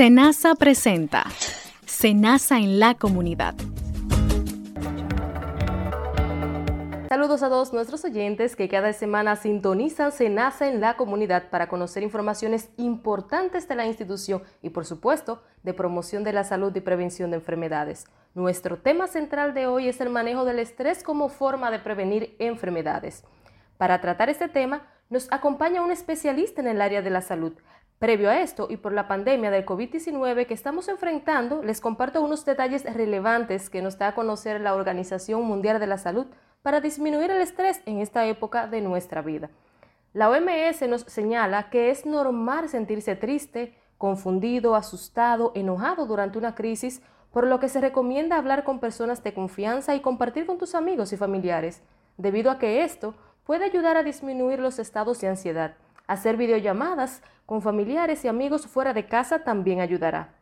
Senasa 0.00 0.54
presenta 0.54 1.26
Senasa 1.84 2.56
en 2.56 2.80
la 2.80 2.94
comunidad. 2.94 3.54
Saludos 7.10 7.42
a 7.42 7.50
todos 7.50 7.74
nuestros 7.74 8.02
oyentes 8.06 8.56
que 8.56 8.70
cada 8.70 8.94
semana 8.94 9.36
sintonizan 9.36 10.10
Senasa 10.10 10.68
en 10.68 10.80
la 10.80 10.96
comunidad 10.96 11.50
para 11.50 11.68
conocer 11.68 12.02
informaciones 12.02 12.70
importantes 12.78 13.68
de 13.68 13.74
la 13.74 13.84
institución 13.84 14.42
y 14.62 14.70
por 14.70 14.86
supuesto 14.86 15.42
de 15.64 15.74
promoción 15.74 16.24
de 16.24 16.32
la 16.32 16.44
salud 16.44 16.74
y 16.74 16.80
prevención 16.80 17.30
de 17.30 17.36
enfermedades. 17.36 18.06
Nuestro 18.34 18.78
tema 18.78 19.06
central 19.06 19.52
de 19.52 19.66
hoy 19.66 19.88
es 19.88 20.00
el 20.00 20.08
manejo 20.08 20.46
del 20.46 20.60
estrés 20.60 21.02
como 21.02 21.28
forma 21.28 21.70
de 21.70 21.78
prevenir 21.78 22.36
enfermedades. 22.38 23.22
Para 23.76 24.00
tratar 24.00 24.30
este 24.30 24.48
tema 24.48 24.80
nos 25.10 25.30
acompaña 25.30 25.82
un 25.82 25.90
especialista 25.90 26.62
en 26.62 26.68
el 26.68 26.80
área 26.80 27.02
de 27.02 27.10
la 27.10 27.20
salud, 27.20 27.52
Previo 28.00 28.30
a 28.30 28.40
esto 28.40 28.66
y 28.70 28.78
por 28.78 28.94
la 28.94 29.08
pandemia 29.08 29.50
del 29.50 29.66
COVID-19 29.66 30.46
que 30.46 30.54
estamos 30.54 30.88
enfrentando, 30.88 31.62
les 31.62 31.82
comparto 31.82 32.22
unos 32.22 32.46
detalles 32.46 32.82
relevantes 32.94 33.68
que 33.68 33.82
nos 33.82 33.98
da 33.98 34.08
a 34.08 34.14
conocer 34.14 34.58
la 34.62 34.74
Organización 34.74 35.42
Mundial 35.42 35.78
de 35.78 35.86
la 35.86 35.98
Salud 35.98 36.26
para 36.62 36.80
disminuir 36.80 37.30
el 37.30 37.42
estrés 37.42 37.82
en 37.84 37.98
esta 37.98 38.24
época 38.24 38.66
de 38.68 38.80
nuestra 38.80 39.20
vida. 39.20 39.50
La 40.14 40.30
OMS 40.30 40.80
nos 40.88 41.02
señala 41.02 41.68
que 41.68 41.90
es 41.90 42.06
normal 42.06 42.70
sentirse 42.70 43.16
triste, 43.16 43.76
confundido, 43.98 44.76
asustado, 44.76 45.52
enojado 45.54 46.06
durante 46.06 46.38
una 46.38 46.54
crisis, 46.54 47.02
por 47.30 47.46
lo 47.46 47.60
que 47.60 47.68
se 47.68 47.82
recomienda 47.82 48.38
hablar 48.38 48.64
con 48.64 48.80
personas 48.80 49.22
de 49.22 49.34
confianza 49.34 49.94
y 49.94 50.00
compartir 50.00 50.46
con 50.46 50.56
tus 50.56 50.74
amigos 50.74 51.12
y 51.12 51.18
familiares, 51.18 51.82
debido 52.16 52.50
a 52.50 52.58
que 52.58 52.82
esto 52.82 53.14
puede 53.44 53.66
ayudar 53.66 53.98
a 53.98 54.02
disminuir 54.02 54.58
los 54.58 54.78
estados 54.78 55.20
de 55.20 55.28
ansiedad. 55.28 55.74
Hacer 56.10 56.36
videollamadas 56.36 57.22
con 57.46 57.62
familiares 57.62 58.24
y 58.24 58.28
amigos 58.28 58.66
fuera 58.66 58.92
de 58.92 59.06
casa 59.06 59.44
también 59.44 59.80
ayudará. 59.80 60.34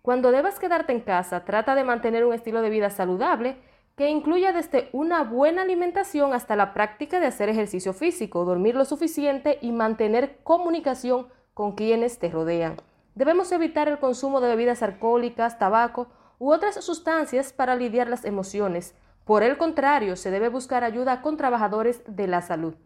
Cuando 0.00 0.30
debas 0.30 0.60
quedarte 0.60 0.92
en 0.92 1.00
casa, 1.00 1.44
trata 1.44 1.74
de 1.74 1.82
mantener 1.82 2.24
un 2.24 2.32
estilo 2.32 2.62
de 2.62 2.70
vida 2.70 2.88
saludable 2.88 3.56
que 3.96 4.10
incluya 4.10 4.52
desde 4.52 4.88
una 4.92 5.24
buena 5.24 5.62
alimentación 5.62 6.34
hasta 6.34 6.54
la 6.54 6.72
práctica 6.72 7.18
de 7.18 7.26
hacer 7.26 7.48
ejercicio 7.48 7.94
físico, 7.94 8.44
dormir 8.44 8.76
lo 8.76 8.84
suficiente 8.84 9.58
y 9.60 9.72
mantener 9.72 10.38
comunicación 10.44 11.26
con 11.52 11.72
quienes 11.72 12.20
te 12.20 12.30
rodean. 12.30 12.76
Debemos 13.16 13.50
evitar 13.50 13.88
el 13.88 13.98
consumo 13.98 14.40
de 14.40 14.50
bebidas 14.50 14.84
alcohólicas, 14.84 15.58
tabaco 15.58 16.06
u 16.38 16.52
otras 16.52 16.76
sustancias 16.76 17.52
para 17.52 17.74
lidiar 17.74 18.06
las 18.06 18.24
emociones. 18.24 18.94
Por 19.24 19.42
el 19.42 19.58
contrario, 19.58 20.14
se 20.14 20.30
debe 20.30 20.48
buscar 20.48 20.84
ayuda 20.84 21.22
con 21.22 21.36
trabajadores 21.36 22.02
de 22.06 22.28
la 22.28 22.40
salud. 22.40 22.76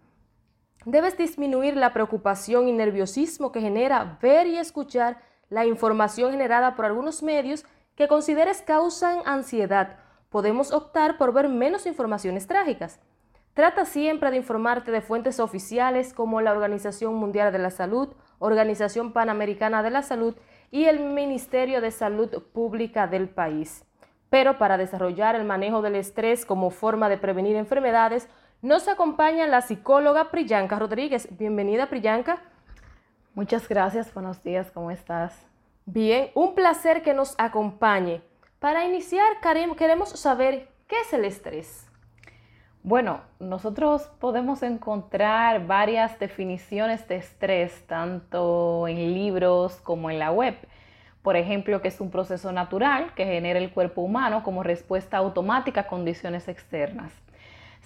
Debes 0.85 1.17
disminuir 1.17 1.77
la 1.77 1.93
preocupación 1.93 2.67
y 2.67 2.73
nerviosismo 2.73 3.53
que 3.53 3.61
genera 3.61 4.19
ver 4.21 4.49
y 4.49 4.59
escuchar 4.59 5.19
la 5.49 5.65
información 5.65 6.33
generada 6.33 6.75
por 6.75 6.87
algunos 6.87 7.23
medios 7.23 7.65
que 7.95 8.09
consideres 8.09 8.63
causan 8.63 9.21
ansiedad. 9.25 9.99
Podemos 10.29 10.73
optar 10.73 11.19
por 11.19 11.33
ver 11.33 11.49
menos 11.49 11.87
informaciones 11.87 12.49
trágicas. 12.49 12.99
Trata 13.55 13.85
siempre 13.85 14.31
de 14.31 14.39
informarte 14.39 14.91
de 14.91 15.03
fuentes 15.03 15.39
oficiales 15.39 16.15
como 16.15 16.41
la 16.41 16.53
Organización 16.53 17.15
Mundial 17.15 17.53
de 17.53 17.59
la 17.59 17.71
Salud, 17.71 18.09
Organización 18.39 19.13
Panamericana 19.13 19.83
de 19.83 19.91
la 19.91 20.03
Salud 20.03 20.35
y 20.71 20.87
el 20.87 21.01
Ministerio 21.01 21.81
de 21.81 21.91
Salud 21.91 22.43
Pública 22.53 23.07
del 23.07 23.29
país. 23.29 23.85
Pero 24.31 24.57
para 24.57 24.79
desarrollar 24.79 25.37
el 25.37 25.45
manejo 25.45 25.83
del 25.83 25.97
estrés 25.97 26.47
como 26.47 26.71
forma 26.71 27.11
de 27.11 27.19
prevenir 27.19 27.55
enfermedades, 27.55 28.27
nos 28.63 28.87
acompaña 28.87 29.49
la 29.49 29.61
psicóloga 29.61 30.31
Priyanka 30.31 30.79
Rodríguez. 30.79 31.29
Bienvenida, 31.37 31.87
Priyanka. 31.87 32.39
Muchas 33.35 33.69
gracias, 33.69 34.15
buenos 34.15 34.45
días, 34.45 34.71
¿cómo 34.71 34.93
estás? 34.93 35.45
Bien, 35.85 36.31
un 36.35 36.55
placer 36.55 37.03
que 37.03 37.13
nos 37.13 37.35
acompañe. 37.39 38.23
Para 38.61 38.85
iniciar, 38.85 39.41
queremos 39.77 40.11
saber 40.11 40.69
qué 40.87 41.01
es 41.01 41.13
el 41.13 41.25
estrés. 41.25 41.89
Bueno, 42.85 43.23
nosotros 43.41 44.03
podemos 44.20 44.63
encontrar 44.63 45.67
varias 45.67 46.20
definiciones 46.20 47.09
de 47.09 47.17
estrés, 47.17 47.85
tanto 47.89 48.86
en 48.86 49.13
libros 49.13 49.81
como 49.81 50.09
en 50.09 50.20
la 50.20 50.31
web. 50.31 50.57
Por 51.23 51.36
ejemplo, 51.36 51.83
que 51.83 51.89
es 51.89 52.01
un 52.01 52.11
proceso 52.13 52.53
natural 52.53 53.13
que 53.17 53.25
genera 53.25 53.59
el 53.59 53.73
cuerpo 53.73 54.03
humano 54.03 54.45
como 54.45 54.63
respuesta 54.63 55.17
automática 55.17 55.83
a 55.83 55.86
condiciones 55.89 56.47
externas. 56.47 57.22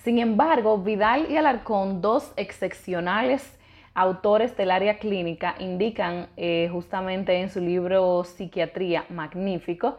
Sin 0.06 0.20
embargo, 0.20 0.78
Vidal 0.78 1.32
y 1.32 1.36
Alarcón, 1.36 2.00
dos 2.00 2.32
excepcionales 2.36 3.58
autores 3.92 4.56
del 4.56 4.70
área 4.70 5.00
clínica, 5.00 5.56
indican 5.58 6.28
eh, 6.36 6.68
justamente 6.70 7.40
en 7.40 7.50
su 7.50 7.58
libro 7.58 8.22
Psiquiatría 8.22 9.04
Magnífico 9.08 9.98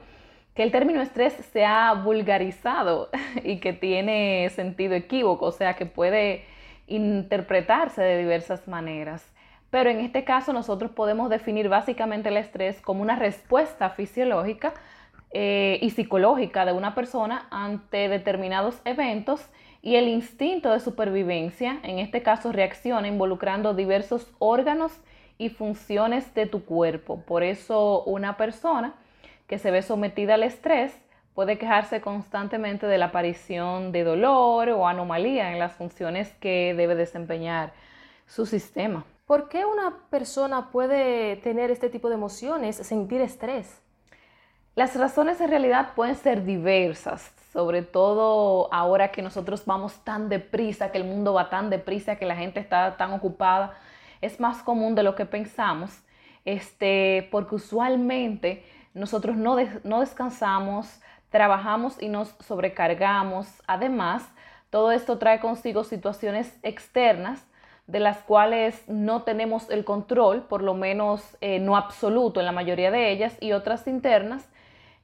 que 0.56 0.64
el 0.64 0.72
término 0.72 1.02
estrés 1.02 1.34
se 1.52 1.66
ha 1.66 1.94
vulgarizado 1.94 3.10
y 3.44 3.60
que 3.60 3.74
tiene 3.74 4.50
sentido 4.52 4.96
equívoco, 4.96 5.48
o 5.48 5.52
sea 5.52 5.74
que 5.74 5.86
puede 5.86 6.46
interpretarse 6.88 8.02
de 8.02 8.18
diversas 8.18 8.66
maneras. 8.66 9.30
Pero 9.72 9.90
en 9.90 10.00
este 10.00 10.24
caso 10.24 10.54
nosotros 10.54 10.90
podemos 10.92 11.30
definir 11.30 11.68
básicamente 11.68 12.30
el 12.30 12.38
estrés 12.38 12.80
como 12.80 13.02
una 13.02 13.18
respuesta 13.18 13.90
fisiológica 13.90 14.74
eh, 15.32 15.80
y 15.82 15.90
psicológica 15.90 16.64
de 16.64 16.72
una 16.72 16.96
persona 16.96 17.46
ante 17.52 18.08
determinados 18.08 18.80
eventos 18.86 19.46
y 19.82 19.96
el 19.96 20.08
instinto 20.08 20.72
de 20.72 20.80
supervivencia, 20.80 21.80
en 21.84 22.00
este 22.00 22.24
caso, 22.24 22.52
reacciona 22.52 23.08
involucrando 23.08 23.74
diversos 23.74 24.28
órganos 24.40 24.92
y 25.38 25.50
funciones 25.50 26.34
de 26.34 26.46
tu 26.46 26.66
cuerpo. 26.66 27.22
Por 27.22 27.44
eso 27.44 28.04
una 28.04 28.38
persona 28.38 28.96
que 29.48 29.60
se 29.60 29.72
ve 29.72 29.82
sometida 29.82 30.34
al 30.34 30.44
estrés 30.44 30.98
puede 31.34 31.58
quejarse 31.58 32.02
constantemente 32.02 32.88
de 32.88 32.98
la 32.98 33.06
aparición 33.06 33.92
de 33.92 34.04
dolor 34.04 34.70
o 34.70 34.88
anomalía 34.88 35.52
en 35.54 35.60
las 35.60 35.74
funciones 35.74 36.34
que 36.40 36.74
debe 36.76 36.96
desempeñar 36.96 37.74
su 38.26 38.46
sistema. 38.46 39.06
¿Por 39.28 39.48
qué 39.48 39.66
una 39.66 39.98
persona 40.10 40.72
puede 40.72 41.36
tener 41.38 41.70
este 41.70 41.90
tipo 41.90 42.10
de 42.10 42.16
emociones, 42.16 42.78
sentir 42.78 43.22
estrés? 43.22 43.82
Las 44.76 44.96
razones 44.96 45.40
en 45.42 45.50
realidad 45.50 45.94
pueden 45.96 46.16
ser 46.16 46.44
diversas 46.44 47.32
sobre 47.58 47.82
todo 47.82 48.72
ahora 48.72 49.12
que 49.12 49.24
nosotros 49.24 49.66
vamos 49.66 49.96
tan 50.04 50.30
deprisa, 50.30 50.92
que 50.92 51.00
el 51.00 51.06
mundo 51.06 51.34
va 51.34 51.50
tan 51.50 51.72
deprisa, 51.72 52.18
que 52.18 52.28
la 52.28 52.36
gente 52.36 52.60
está 52.60 52.98
tan 52.98 53.14
ocupada, 53.14 53.74
es 54.22 54.40
más 54.40 54.62
común 54.62 54.94
de 54.94 55.02
lo 55.02 55.16
que 55.16 55.26
pensamos, 55.26 56.04
este, 56.46 57.28
porque 57.32 57.56
usualmente 57.56 58.64
nosotros 58.94 59.38
no, 59.38 59.58
no 59.84 60.02
descansamos, 60.02 61.02
trabajamos 61.32 62.00
y 62.00 62.10
nos 62.10 62.36
sobrecargamos. 62.46 63.48
Además, 63.66 64.30
todo 64.70 64.92
esto 64.92 65.18
trae 65.18 65.40
consigo 65.40 65.84
situaciones 65.84 66.60
externas 66.62 67.44
de 67.88 68.00
las 68.00 68.20
cuales 68.20 68.88
no 68.88 69.24
tenemos 69.24 69.72
el 69.72 69.84
control, 69.84 70.44
por 70.44 70.62
lo 70.62 70.76
menos 70.76 71.24
eh, 71.42 71.58
no 71.58 71.76
absoluto 71.76 72.40
en 72.40 72.46
la 72.46 72.52
mayoría 72.52 72.92
de 72.92 73.10
ellas, 73.10 73.36
y 73.40 73.54
otras 73.54 73.88
internas 73.88 74.48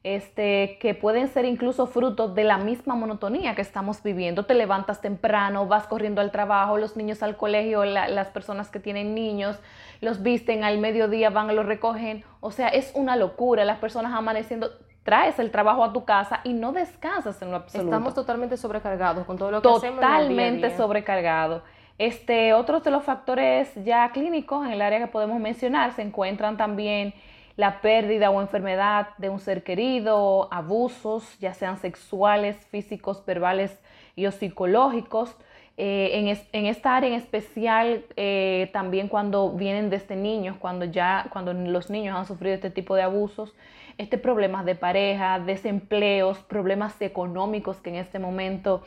este, 0.04 0.76
que 0.80 0.94
pueden 0.94 1.28
ser 1.28 1.46
incluso 1.46 1.86
fruto 1.86 2.28
de 2.28 2.44
la 2.44 2.58
misma 2.58 2.94
monotonía 2.94 3.54
que 3.54 3.62
estamos 3.62 4.02
viviendo. 4.02 4.44
Te 4.44 4.52
levantas 4.52 5.00
temprano, 5.00 5.66
vas 5.66 5.86
corriendo 5.86 6.20
al 6.20 6.30
trabajo, 6.30 6.76
los 6.76 6.94
niños 6.94 7.22
al 7.22 7.38
colegio, 7.38 7.86
las 7.86 8.28
personas 8.28 8.70
que 8.70 8.78
tienen 8.78 9.14
niños, 9.14 9.58
los 10.02 10.22
visten 10.22 10.62
al 10.62 10.78
mediodía, 10.78 11.30
van 11.30 11.56
los 11.56 11.64
recogen. 11.64 12.22
O 12.40 12.50
sea, 12.50 12.68
es 12.68 12.92
una 12.94 13.16
locura, 13.16 13.64
las 13.64 13.78
personas 13.78 14.12
amaneciendo. 14.12 14.70
Traes 15.04 15.38
el 15.38 15.50
trabajo 15.50 15.82
a 15.82 15.92
tu 15.92 16.04
casa 16.04 16.40
y 16.44 16.52
no 16.52 16.72
descansas 16.72 17.40
en 17.40 17.50
lo 17.50 17.56
absoluto. 17.56 17.88
Estamos 17.88 18.14
totalmente 18.14 18.58
sobrecargados 18.58 19.24
con 19.24 19.38
todo 19.38 19.50
lo 19.50 19.62
que 19.62 19.68
hacemos. 19.68 20.00
Totalmente 20.00 20.76
sobrecargados. 20.76 21.62
Este, 21.96 22.52
otros 22.52 22.82
de 22.84 22.90
los 22.90 23.04
factores 23.04 23.72
ya 23.84 24.10
clínicos 24.12 24.66
en 24.66 24.72
el 24.72 24.82
área 24.82 24.98
que 24.98 25.06
podemos 25.06 25.40
mencionar 25.40 25.92
se 25.92 26.02
encuentran 26.02 26.56
también 26.56 27.14
la 27.56 27.80
pérdida 27.80 28.30
o 28.30 28.40
enfermedad 28.40 29.08
de 29.18 29.28
un 29.28 29.38
ser 29.38 29.62
querido, 29.62 30.48
abusos, 30.52 31.38
ya 31.38 31.54
sean 31.54 31.78
sexuales, 31.78 32.56
físicos, 32.66 33.24
verbales 33.24 33.78
y 34.16 34.26
o 34.26 34.32
psicológicos. 34.32 35.36
Eh, 35.76 36.36
en, 36.52 36.66
esta 36.66 36.96
área 36.96 37.08
en 37.08 37.16
especial, 37.16 38.04
eh, 38.16 38.70
también 38.72 39.08
cuando 39.08 39.50
vienen 39.52 39.90
desde 39.90 40.14
niños, 40.14 40.56
cuando 40.56 40.84
ya, 40.84 41.26
cuando 41.32 41.52
los 41.52 41.90
niños 41.90 42.16
han 42.16 42.26
sufrido 42.26 42.54
este 42.54 42.70
tipo 42.70 42.94
de 42.94 43.02
abusos, 43.02 43.54
este 43.98 44.18
problemas 44.18 44.64
de 44.64 44.74
pareja, 44.74 45.40
desempleos, 45.40 46.38
problemas 46.38 47.00
económicos 47.00 47.78
que 47.78 47.90
en 47.90 47.96
este 47.96 48.18
momento 48.18 48.82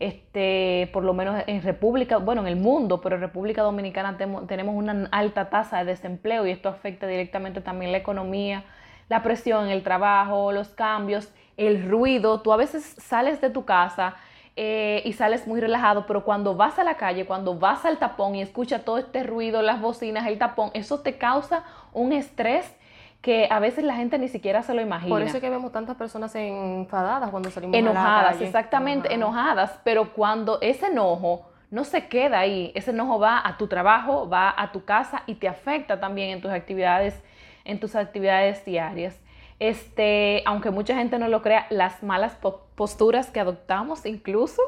este, 0.00 0.88
por 0.94 1.04
lo 1.04 1.12
menos 1.12 1.44
en 1.46 1.62
República, 1.62 2.16
bueno, 2.16 2.40
en 2.40 2.48
el 2.48 2.56
mundo, 2.56 3.02
pero 3.02 3.16
en 3.16 3.20
República 3.20 3.62
Dominicana 3.62 4.16
tenemos 4.16 4.74
una 4.74 5.08
alta 5.12 5.50
tasa 5.50 5.78
de 5.78 5.84
desempleo 5.84 6.46
y 6.46 6.50
esto 6.50 6.70
afecta 6.70 7.06
directamente 7.06 7.60
también 7.60 7.92
la 7.92 7.98
economía, 7.98 8.64
la 9.10 9.22
presión 9.22 9.68
el 9.68 9.82
trabajo, 9.82 10.52
los 10.52 10.68
cambios, 10.70 11.30
el 11.58 11.88
ruido. 11.88 12.40
Tú 12.40 12.52
a 12.52 12.56
veces 12.56 12.96
sales 12.98 13.42
de 13.42 13.50
tu 13.50 13.66
casa 13.66 14.16
eh, 14.56 15.02
y 15.04 15.12
sales 15.12 15.46
muy 15.46 15.60
relajado, 15.60 16.06
pero 16.06 16.24
cuando 16.24 16.54
vas 16.54 16.78
a 16.78 16.84
la 16.84 16.94
calle, 16.94 17.26
cuando 17.26 17.58
vas 17.58 17.84
al 17.84 17.98
tapón 17.98 18.34
y 18.34 18.40
escuchas 18.40 18.84
todo 18.84 18.96
este 18.96 19.22
ruido, 19.22 19.60
las 19.60 19.82
bocinas, 19.82 20.26
el 20.26 20.38
tapón, 20.38 20.70
eso 20.72 21.00
te 21.00 21.18
causa 21.18 21.62
un 21.92 22.12
estrés 22.12 22.74
que 23.20 23.48
a 23.50 23.58
veces 23.58 23.84
la 23.84 23.94
gente 23.94 24.18
ni 24.18 24.28
siquiera 24.28 24.62
se 24.62 24.74
lo 24.74 24.80
imagina. 24.80 25.10
Por 25.10 25.22
eso 25.22 25.36
es 25.36 25.42
que 25.42 25.50
vemos 25.50 25.72
tantas 25.72 25.96
personas 25.96 26.34
enfadadas 26.34 27.30
cuando 27.30 27.50
salimos 27.50 27.76
enojadas, 27.76 28.06
a 28.06 28.22
la 28.22 28.32
calle. 28.32 28.46
exactamente, 28.46 29.12
enojadas, 29.12 29.78
pero 29.84 30.12
cuando 30.12 30.58
ese 30.62 30.86
enojo 30.86 31.50
no 31.70 31.84
se 31.84 32.08
queda 32.08 32.40
ahí, 32.40 32.72
ese 32.74 32.90
enojo 32.90 33.18
va 33.18 33.46
a 33.46 33.56
tu 33.58 33.66
trabajo, 33.68 34.28
va 34.28 34.54
a 34.56 34.72
tu 34.72 34.84
casa 34.84 35.22
y 35.26 35.34
te 35.34 35.48
afecta 35.48 36.00
también 36.00 36.30
en 36.30 36.40
tus 36.40 36.50
actividades, 36.50 37.22
en 37.64 37.78
tus 37.78 37.94
actividades 37.94 38.64
diarias. 38.64 39.20
Este, 39.58 40.42
aunque 40.46 40.70
mucha 40.70 40.94
gente 40.94 41.18
no 41.18 41.28
lo 41.28 41.42
crea, 41.42 41.66
las 41.68 42.02
malas 42.02 42.38
posturas 42.74 43.30
que 43.30 43.40
adoptamos 43.40 44.06
incluso, 44.06 44.62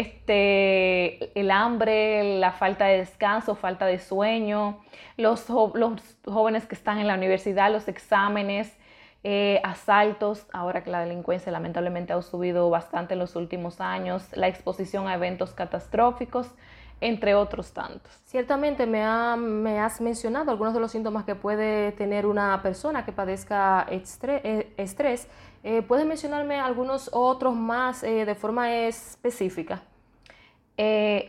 este, 0.00 1.38
el 1.38 1.50
hambre, 1.50 2.38
la 2.38 2.52
falta 2.52 2.86
de 2.86 2.96
descanso, 2.96 3.54
falta 3.54 3.84
de 3.84 3.98
sueño, 3.98 4.80
los, 5.18 5.46
los 5.48 6.16
jóvenes 6.24 6.66
que 6.66 6.74
están 6.74 6.98
en 6.98 7.06
la 7.06 7.14
universidad, 7.14 7.70
los 7.70 7.88
exámenes, 7.88 8.74
eh, 9.22 9.60
asaltos, 9.62 10.46
ahora 10.52 10.82
que 10.82 10.90
la 10.90 11.00
delincuencia 11.00 11.52
lamentablemente 11.52 12.14
ha 12.14 12.22
subido 12.22 12.70
bastante 12.70 13.12
en 13.12 13.20
los 13.20 13.36
últimos 13.36 13.82
años, 13.82 14.26
la 14.32 14.48
exposición 14.48 15.08
a 15.08 15.14
eventos 15.14 15.52
catastróficos, 15.52 16.48
entre 17.02 17.34
otros 17.34 17.72
tantos. 17.72 18.12
Ciertamente 18.24 18.86
me, 18.86 19.02
has 19.02 20.00
mencionado 20.00 20.50
algunos 20.52 20.72
de 20.72 20.80
los 20.80 20.90
síntomas 20.90 21.24
que 21.24 21.34
puede 21.34 21.92
tener 21.92 22.24
una 22.24 22.62
persona 22.62 23.04
que 23.04 23.12
padezca 23.12 23.86
eh, 23.90 24.72
estrés. 24.78 25.28
Eh, 25.64 25.82
¿Puedes 25.82 26.06
mencionarme 26.06 26.58
algunos 26.58 27.08
otros 27.12 27.54
más 27.54 28.02
de 28.02 28.34
forma 28.34 28.72
específica? 28.74 29.82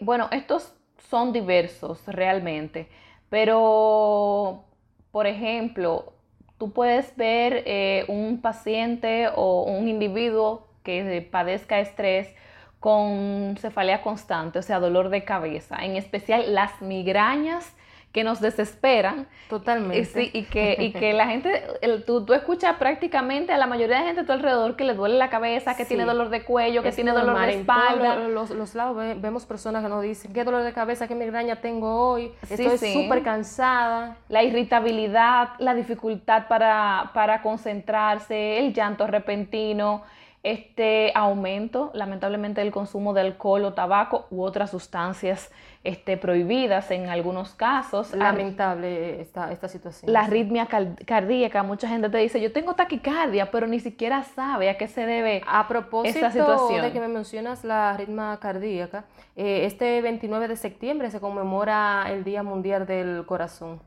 bueno, 0.01 0.29
estos 0.31 0.73
son 1.09 1.31
diversos 1.31 2.01
realmente, 2.07 2.89
pero 3.29 4.63
por 5.11 5.27
ejemplo, 5.27 6.13
tú 6.57 6.71
puedes 6.71 7.15
ver 7.15 7.61
eh, 7.67 8.05
un 8.07 8.41
paciente 8.41 9.27
o 9.35 9.61
un 9.61 9.87
individuo 9.87 10.67
que 10.81 11.27
padezca 11.29 11.79
estrés 11.79 12.33
con 12.79 13.55
cefalea 13.59 14.01
constante, 14.01 14.57
o 14.57 14.61
sea, 14.63 14.79
dolor 14.79 15.09
de 15.09 15.23
cabeza, 15.23 15.77
en 15.85 15.97
especial 15.97 16.55
las 16.55 16.81
migrañas 16.81 17.75
que 18.13 18.23
nos 18.23 18.39
desesperan. 18.39 19.27
Totalmente. 19.49 20.05
Sí, 20.05 20.29
y 20.31 20.43
que, 20.43 20.77
y 20.79 20.91
que 20.91 21.13
la 21.13 21.27
gente, 21.27 21.63
tú, 22.05 22.23
tú, 22.23 22.33
escuchas 22.33 22.77
prácticamente 22.77 23.51
a 23.51 23.57
la 23.57 23.65
mayoría 23.65 23.97
de 23.97 24.05
gente 24.05 24.21
a 24.21 24.25
tu 24.25 24.31
alrededor 24.31 24.75
que 24.75 24.83
le 24.83 24.93
duele 24.93 25.17
la 25.17 25.31
cabeza, 25.31 25.75
que 25.75 25.83
tiene 25.83 26.05
dolor 26.05 26.29
de 26.29 26.43
cuello, 26.43 26.83
que 26.83 26.91
tiene 26.91 27.11
dolor 27.11 27.39
de 27.41 27.59
espalda. 27.59 28.23
En 28.23 28.35
los, 28.35 28.51
los, 28.51 28.75
lados 28.75 28.95
vemos 29.19 29.45
personas 29.47 29.83
que 29.83 29.89
nos 29.89 30.03
dicen, 30.03 30.31
¿qué 30.31 30.43
dolor 30.43 30.63
de 30.63 30.73
cabeza, 30.73 31.07
qué 31.07 31.15
migraña 31.15 31.55
tengo 31.55 32.11
hoy? 32.11 32.31
Estoy 32.47 32.77
súper 32.77 33.23
cansada. 33.23 34.17
La 34.29 34.43
irritabilidad, 34.43 35.49
la 35.57 35.73
dificultad 35.73 36.47
para, 36.47 37.09
para 37.15 37.41
concentrarse, 37.41 38.59
el 38.59 38.73
llanto 38.73 39.07
repentino 39.07 40.03
este 40.43 41.13
aumento, 41.15 41.89
lamentablemente, 41.93 42.59
del 42.59 42.71
consumo 42.71 43.13
de 43.13 43.21
alcohol 43.21 43.63
o 43.63 43.73
tabaco 43.73 44.27
u 44.29 44.43
otras 44.43 44.71
sustancias 44.71 45.49
este, 45.85 46.17
prohibidas 46.17 46.91
en 46.91 47.07
algunos 47.07 47.55
casos. 47.55 48.13
Lamentable 48.13 49.21
esta, 49.21 49.53
esta 49.53 49.69
situación. 49.69 50.11
La 50.11 50.21
arritmia 50.21 50.67
cardíaca, 50.67 51.63
mucha 51.63 51.87
gente 51.87 52.09
te 52.09 52.17
dice, 52.17 52.41
yo 52.41 52.51
tengo 52.51 52.73
taquicardia, 52.73 53.51
pero 53.51 53.67
ni 53.67 53.79
siquiera 53.79 54.23
sabe 54.23 54.69
a 54.69 54.77
qué 54.77 54.89
se 54.89 55.05
debe 55.05 55.41
a 55.47 55.65
propósito 55.69 56.19
esta 56.19 56.31
situación. 56.31 56.81
de 56.81 56.91
que 56.91 56.99
me 56.99 57.07
mencionas 57.07 57.63
la 57.63 57.91
arritmia 57.91 58.37
cardíaca, 58.41 59.05
eh, 59.37 59.65
este 59.65 60.01
29 60.01 60.49
de 60.49 60.57
septiembre 60.57 61.09
se 61.09 61.21
conmemora 61.21 62.05
el 62.09 62.25
Día 62.25 62.43
Mundial 62.43 62.85
del 62.85 63.25
Corazón. 63.25 63.81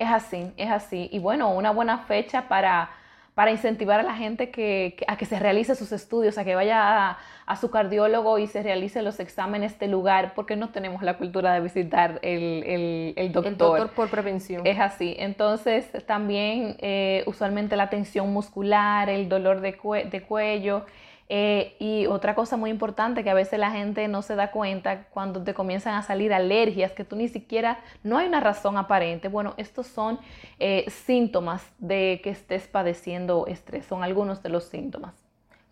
Es 0.00 0.10
así, 0.10 0.52
es 0.56 0.70
así. 0.70 1.08
Y 1.12 1.20
bueno, 1.20 1.50
una 1.50 1.70
buena 1.70 1.98
fecha 1.98 2.48
para 2.48 2.90
para 3.34 3.50
incentivar 3.50 4.00
a 4.00 4.02
la 4.02 4.14
gente 4.14 4.50
que, 4.50 4.96
a 5.08 5.16
que 5.16 5.24
se 5.24 5.38
realice 5.38 5.74
sus 5.74 5.90
estudios, 5.92 6.36
a 6.36 6.44
que 6.44 6.54
vaya 6.54 7.18
a, 7.46 7.56
su 7.56 7.70
cardiólogo 7.70 8.38
y 8.38 8.46
se 8.46 8.62
realice 8.62 9.02
los 9.02 9.20
exámenes 9.20 9.78
de 9.78 9.86
lugar, 9.86 10.32
porque 10.34 10.56
no 10.56 10.70
tenemos 10.70 11.02
la 11.02 11.18
cultura 11.18 11.52
de 11.52 11.60
visitar 11.60 12.18
el, 12.22 13.14
el, 13.16 13.32
doctor. 13.32 13.52
El 13.52 13.58
doctor 13.58 13.90
por 13.90 14.08
prevención. 14.08 14.66
Es 14.66 14.80
así. 14.80 15.14
Entonces, 15.18 15.86
también 16.06 16.76
eh, 16.78 17.24
usualmente 17.26 17.76
la 17.76 17.90
tensión 17.90 18.32
muscular, 18.32 19.10
el 19.10 19.28
dolor 19.28 19.60
de, 19.60 19.72
de 20.10 20.22
cuello, 20.22 20.86
eh, 21.34 21.76
y 21.78 22.06
otra 22.08 22.34
cosa 22.34 22.58
muy 22.58 22.68
importante 22.68 23.24
que 23.24 23.30
a 23.30 23.34
veces 23.34 23.58
la 23.58 23.70
gente 23.70 24.06
no 24.06 24.20
se 24.20 24.36
da 24.36 24.50
cuenta 24.50 25.04
cuando 25.04 25.42
te 25.42 25.54
comienzan 25.54 25.94
a 25.94 26.02
salir 26.02 26.34
alergias, 26.34 26.92
que 26.92 27.06
tú 27.06 27.16
ni 27.16 27.26
siquiera, 27.26 27.80
no 28.02 28.18
hay 28.18 28.28
una 28.28 28.38
razón 28.38 28.76
aparente. 28.76 29.28
Bueno, 29.28 29.54
estos 29.56 29.86
son 29.86 30.20
eh, 30.58 30.84
síntomas 30.90 31.64
de 31.78 32.20
que 32.22 32.28
estés 32.28 32.68
padeciendo 32.68 33.46
estrés, 33.46 33.86
son 33.86 34.02
algunos 34.02 34.42
de 34.42 34.50
los 34.50 34.64
síntomas. 34.64 35.14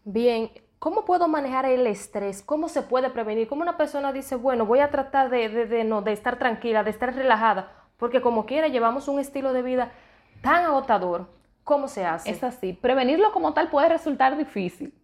Bien, 0.05 0.51
¿cómo 0.79 1.05
puedo 1.05 1.29
manejar 1.29 1.67
el 1.67 1.87
estrés? 1.87 2.41
¿Cómo 2.41 2.71
se 2.71 2.81
puede 2.81 3.11
prevenir? 3.11 3.47
¿Cómo 3.47 3.61
una 3.61 3.77
persona 3.77 4.15
dice, 4.15 4.37
bueno, 4.37 4.65
voy 4.65 4.79
a 4.79 4.91
tratar 4.91 5.29
de, 5.29 5.67
de, 5.67 5.85
no, 5.85 6.01
de 6.01 6.13
estar 6.15 6.39
tranquila, 6.39 6.85
de 6.85 6.91
estar 6.91 7.15
relajada? 7.15 7.71
Porque 7.99 8.23
como 8.23 8.47
quiera, 8.47 8.69
llevamos 8.69 9.09
un 9.09 9.21
estilo 9.21 9.53
de 9.53 9.61
vida 9.61 9.93
tan 10.41 10.65
agotador. 10.65 11.27
¿Cómo 11.65 11.87
se 11.87 12.07
hace? 12.07 12.31
Es 12.31 12.43
así. 12.43 12.73
Prevenirlo 12.73 13.31
como 13.33 13.53
tal 13.53 13.69
puede 13.69 13.91
resultar 13.91 14.39
difícil 14.39 14.95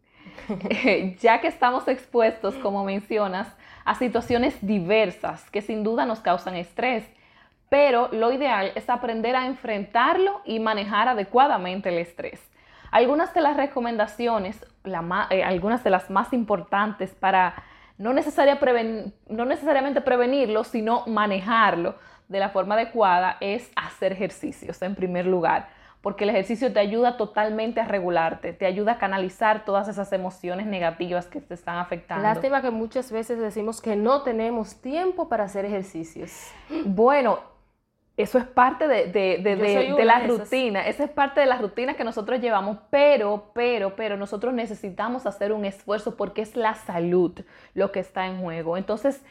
ya 1.21 1.41
que 1.41 1.49
estamos 1.49 1.89
expuestos, 1.89 2.55
como 2.57 2.85
mencionas, 2.85 3.49
a 3.85 3.95
situaciones 3.95 4.57
diversas 4.61 5.49
que 5.51 5.63
sin 5.63 5.85
duda 5.85 6.07
nos 6.07 6.21
causan 6.21 6.57
estrés, 6.57 7.05
pero 7.69 8.09
lo 8.13 8.33
ideal 8.33 8.73
es 8.75 8.89
aprender 8.91 9.37
a 9.37 9.47
enfrentarlo 9.47 10.41
y 10.45 10.61
manejar 10.61 11.09
adecuadamente 11.09 11.89
el 11.89 11.99
estrés. 11.99 12.41
Algunas 12.91 13.35
de 13.35 13.41
las 13.41 13.57
recomendaciones, 13.57 14.65
eh, 15.31 15.45
algunas 15.45 15.83
de 15.85 15.91
las 15.91 16.11
más 16.11 16.33
importantes 16.33 17.15
para 17.15 17.55
no, 17.99 18.13
no 18.13 19.45
necesariamente 19.45 20.01
prevenirlo, 20.01 20.65
sino 20.65 21.05
manejarlo 21.07 21.97
de 22.29 22.41
la 22.41 22.51
forma 22.51 22.75
adecuada, 22.75 23.37
es 23.41 23.71
hacer 23.77 24.13
ejercicios 24.13 24.81
en 24.83 24.95
primer 24.95 25.27
lugar 25.27 25.69
porque 26.07 26.23
el 26.23 26.31
ejercicio 26.31 26.73
te 26.73 26.79
ayuda 26.79 27.17
totalmente 27.17 27.81
a 27.81 27.85
regularte, 27.85 28.53
te 28.53 28.65
ayuda 28.65 28.93
a 28.93 28.99
canalizar 28.99 29.65
todas 29.65 29.89
esas 29.89 30.13
emociones 30.13 30.69
negativas 30.69 31.27
que 31.27 31.41
te 31.41 31.53
están 31.53 31.79
afectando. 31.79 32.23
Lástima 32.23 32.63
que 32.63 32.71
muchas 32.71 33.11
veces 33.11 33.41
decimos 33.41 33.83
que 33.83 33.97
no 33.97 34.23
tenemos 34.23 34.81
tiempo 34.81 35.29
para 35.29 35.43
hacer 35.43 35.65
ejercicios. 35.65 36.31
Bueno, 36.85 37.41
eso 38.17 38.39
es 38.39 38.45
parte 38.45 38.87
de, 38.87 39.09
de, 39.09 40.05
la 40.05 40.21
rutina, 40.21 40.87
esa 40.87 41.03
es 41.03 41.11
parte 41.11 41.41
de 41.41 41.47
la 41.47 41.59
rutina 41.59 41.95
que 41.95 42.05
nosotros 42.05 42.41
llevamos, 42.41 42.79
pero, 42.89 43.51
pero, 43.53 43.97
pero 43.97 44.17
nosotros 44.17 44.55
necesitamos 44.55 45.27
hacer 45.27 45.53
un 45.53 45.65
esfuerzo 45.65 46.17
porque 46.17 46.43
es 46.43 46.55
la 46.55 46.75
salud 46.75 47.33
lo 47.75 47.91
que 47.91 47.99
está 47.99 48.29
en 48.29 48.41
juego. 48.41 48.77
Entonces, 48.77 49.25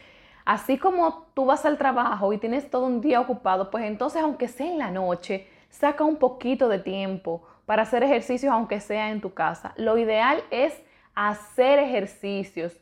así 0.43 0.77
como 0.77 1.27
tú 1.35 1.45
vas 1.45 1.65
al 1.65 1.77
trabajo 1.77 2.33
y 2.33 2.37
tienes 2.37 2.69
todo 2.69 2.85
un 2.85 2.99
día 2.99 3.21
ocupado, 3.21 3.71
pues 3.71 3.85
entonces 3.85 4.21
aunque 4.21 4.49
sea 4.49 4.67
en 4.67 4.77
la 4.77 4.91
noche, 4.91 5.47
saca 5.79 6.03
un 6.03 6.17
poquito 6.17 6.69
de 6.69 6.79
tiempo 6.79 7.43
para 7.65 7.83
hacer 7.83 8.03
ejercicios 8.03 8.51
aunque 8.51 8.79
sea 8.79 9.11
en 9.11 9.21
tu 9.21 9.33
casa. 9.33 9.73
Lo 9.75 9.97
ideal 9.97 10.43
es 10.51 10.73
hacer 11.13 11.79
ejercicios, 11.79 12.79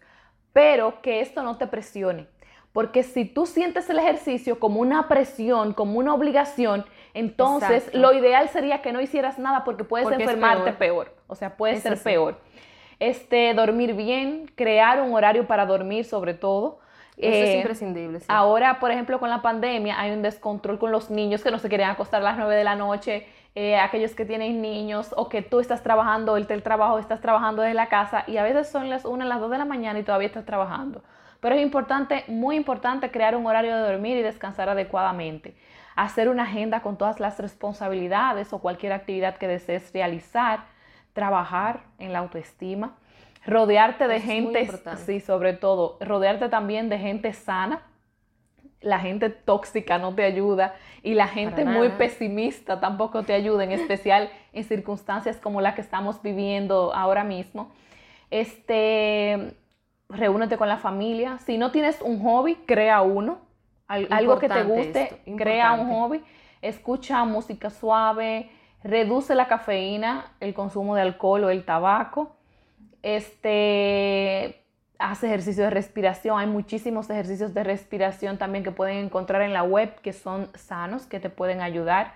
pero 0.52 1.02
que 1.02 1.22
esto 1.22 1.44
no 1.44 1.58
te 1.58 1.68
presione. 1.68 2.28
Porque 2.72 3.04
si 3.04 3.26
tú 3.26 3.46
sientes 3.46 3.90
el 3.90 4.00
ejercicio 4.00 4.60
como 4.60 4.80
una 4.80 5.08
presión, 5.08 5.74
como 5.74 6.00
una 6.00 6.14
obligación, 6.14 6.86
entonces 7.14 7.94
lo 7.94 8.14
ideal 8.14 8.50
sería 8.50 8.82
que 8.82 8.92
no 8.92 9.00
hicieras 9.00 9.38
nada 9.38 9.64
porque 9.64 9.84
puedes 9.84 10.10
enfermarte 10.10 10.74
peor. 10.74 11.14
O 11.28 11.36
sea, 11.36 11.56
puede 11.56 11.80
ser 11.80 12.02
peor. 12.02 12.38
Este, 13.00 13.54
dormir 13.54 13.94
bien, 13.94 14.52
crear 14.56 15.02
un 15.02 15.14
horario 15.14 15.46
para 15.46 15.66
dormir 15.66 16.06
sobre 16.06 16.34
todo. 16.34 16.80
Eso 17.18 17.44
es 17.44 17.50
eh, 17.50 17.58
imprescindible. 17.58 18.20
Ahora, 18.28 18.80
por 18.80 18.92
ejemplo, 18.92 19.20
con 19.20 19.30
la 19.30 19.42
pandemia 19.42 20.00
hay 20.00 20.12
un 20.12 20.22
descontrol 20.22 20.80
con 20.80 20.92
los 20.92 21.10
niños 21.10 21.44
que 21.44 21.52
no 21.52 21.60
se 21.60 21.70
querían 21.70 21.92
acostar 21.92 22.22
a 22.22 22.24
las 22.24 22.38
9 22.38 22.56
de 22.56 22.64
la 22.64 22.76
noche, 22.76 23.28
eh, 23.56 23.78
aquellos 23.78 24.16
que 24.16 24.26
tienen 24.26 24.62
niños 24.62 25.14
o 25.16 25.30
que 25.30 25.44
tú 25.44 25.60
estás 25.60 25.84
trabajando, 25.84 26.38
el 26.38 26.48
trabajo, 26.64 26.98
estás 26.98 27.22
trabajando 27.22 27.62
desde 27.62 27.76
la 27.76 27.88
casa 27.88 28.24
y 28.26 28.38
a 28.38 28.44
veces 28.44 28.68
son 28.68 28.90
las 28.90 29.06
1, 29.06 29.26
las 29.26 29.40
2 29.40 29.52
de 29.52 29.58
la 29.60 29.66
mañana 29.66 30.00
y 30.00 30.04
todavía 30.04 30.28
estás 30.28 30.46
trabajando. 30.46 31.04
Pero 31.40 31.56
es 31.56 31.62
importante, 31.62 32.24
muy 32.28 32.56
importante, 32.56 33.12
crear 33.12 33.36
un 33.36 33.46
horario 33.46 33.76
de 33.76 33.84
dormir 33.84 34.18
y 34.18 34.22
descansar 34.22 34.70
adecuadamente. 34.70 35.56
Hacer 35.96 36.30
una 36.30 36.44
agenda 36.44 36.82
con 36.82 36.98
todas 36.98 37.20
las 37.20 37.38
responsabilidades 37.38 38.54
o 38.54 38.60
cualquier 38.60 38.94
actividad 38.94 39.36
que 39.36 39.48
desees 39.48 39.92
realizar. 39.94 40.62
Trabajar 41.14 41.82
en 42.00 42.12
la 42.12 42.20
autoestima 42.20 42.96
Rodearte 43.46 44.08
de 44.08 44.22
gente, 44.22 44.70
sí, 45.06 45.20
sobre 45.20 45.54
todo, 45.54 45.98
rodearte 46.00 46.50
también 46.50 46.90
de 46.90 46.98
gente 46.98 47.34
sana. 47.34 47.82
La 48.80 49.00
gente 49.00 49.30
tóxica 49.30 49.98
no 49.98 50.14
te 50.14 50.24
ayuda 50.24 50.76
y 51.04 51.14
la 51.14 51.28
gente 51.28 51.64
muy 51.66 51.90
pesimista 51.90 52.80
tampoco 52.80 53.24
te 53.24 53.34
ayuda, 53.34 53.64
en 53.64 53.72
especial 53.80 54.30
en 54.52 54.64
circunstancias 54.64 55.38
como 55.38 55.62
la 55.62 55.76
que 55.76 55.82
estamos 55.82 56.22
viviendo 56.22 56.94
ahora 56.94 57.24
mismo. 57.24 57.72
Este, 58.30 59.56
reúnete 60.10 60.58
con 60.58 60.70
la 60.70 60.78
familia. 60.78 61.38
Si 61.40 61.58
no 61.58 61.72
tienes 61.72 62.02
un 62.02 62.22
hobby, 62.24 62.56
crea 62.66 63.02
uno. 63.02 63.40
algo 63.88 64.40
que 64.40 64.50
te 64.50 64.64
guste, 64.64 65.22
crea 65.38 65.74
un 65.74 65.90
hobby. 65.90 66.24
Escucha 66.62 67.26
música 67.26 67.70
suave, 67.70 68.50
reduce 68.84 69.36
la 69.36 69.48
cafeína, 69.48 70.32
el 70.40 70.54
consumo 70.54 70.96
de 70.96 71.02
alcohol 71.02 71.44
o 71.44 71.50
el 71.50 71.66
tabaco. 71.66 72.38
Este, 73.04 74.64
hace 74.98 75.28
ejercicios 75.28 75.66
de 75.66 75.70
respiración. 75.70 76.40
Hay 76.40 76.48
muchísimos 76.48 77.10
ejercicios 77.10 77.54
de 77.54 77.64
respiración 77.64 78.38
también 78.38 78.64
que 78.64 78.72
pueden 78.72 78.98
encontrar 78.98 79.42
en 79.42 79.54
la 79.54 79.64
web 79.64 79.94
que 80.02 80.14
son 80.14 80.50
sanos, 80.56 81.06
que 81.06 81.20
te 81.20 81.30
pueden 81.30 81.62
ayudar. 81.62 82.16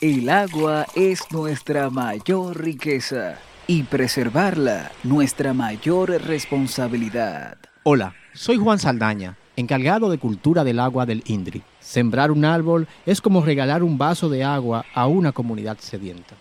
El 0.00 0.28
agua 0.30 0.86
es 0.96 1.30
nuestra 1.30 1.88
mayor 1.88 2.60
riqueza 2.60 3.38
y 3.68 3.84
preservarla 3.84 4.90
nuestra 5.04 5.54
mayor 5.54 6.10
responsabilidad. 6.10 7.56
Hola, 7.84 8.14
soy 8.34 8.56
Juan 8.56 8.78
Saldaña, 8.78 9.36
encargado 9.56 10.10
de 10.10 10.18
cultura 10.18 10.64
del 10.64 10.80
agua 10.80 11.06
del 11.06 11.22
INDRI. 11.26 11.62
Sembrar 11.78 12.30
un 12.32 12.44
árbol 12.44 12.88
es 13.06 13.20
como 13.20 13.42
regalar 13.42 13.82
un 13.82 13.98
vaso 13.98 14.28
de 14.28 14.42
agua 14.42 14.84
a 14.94 15.06
una 15.06 15.32
comunidad 15.32 15.78
sedienta. 15.78 16.34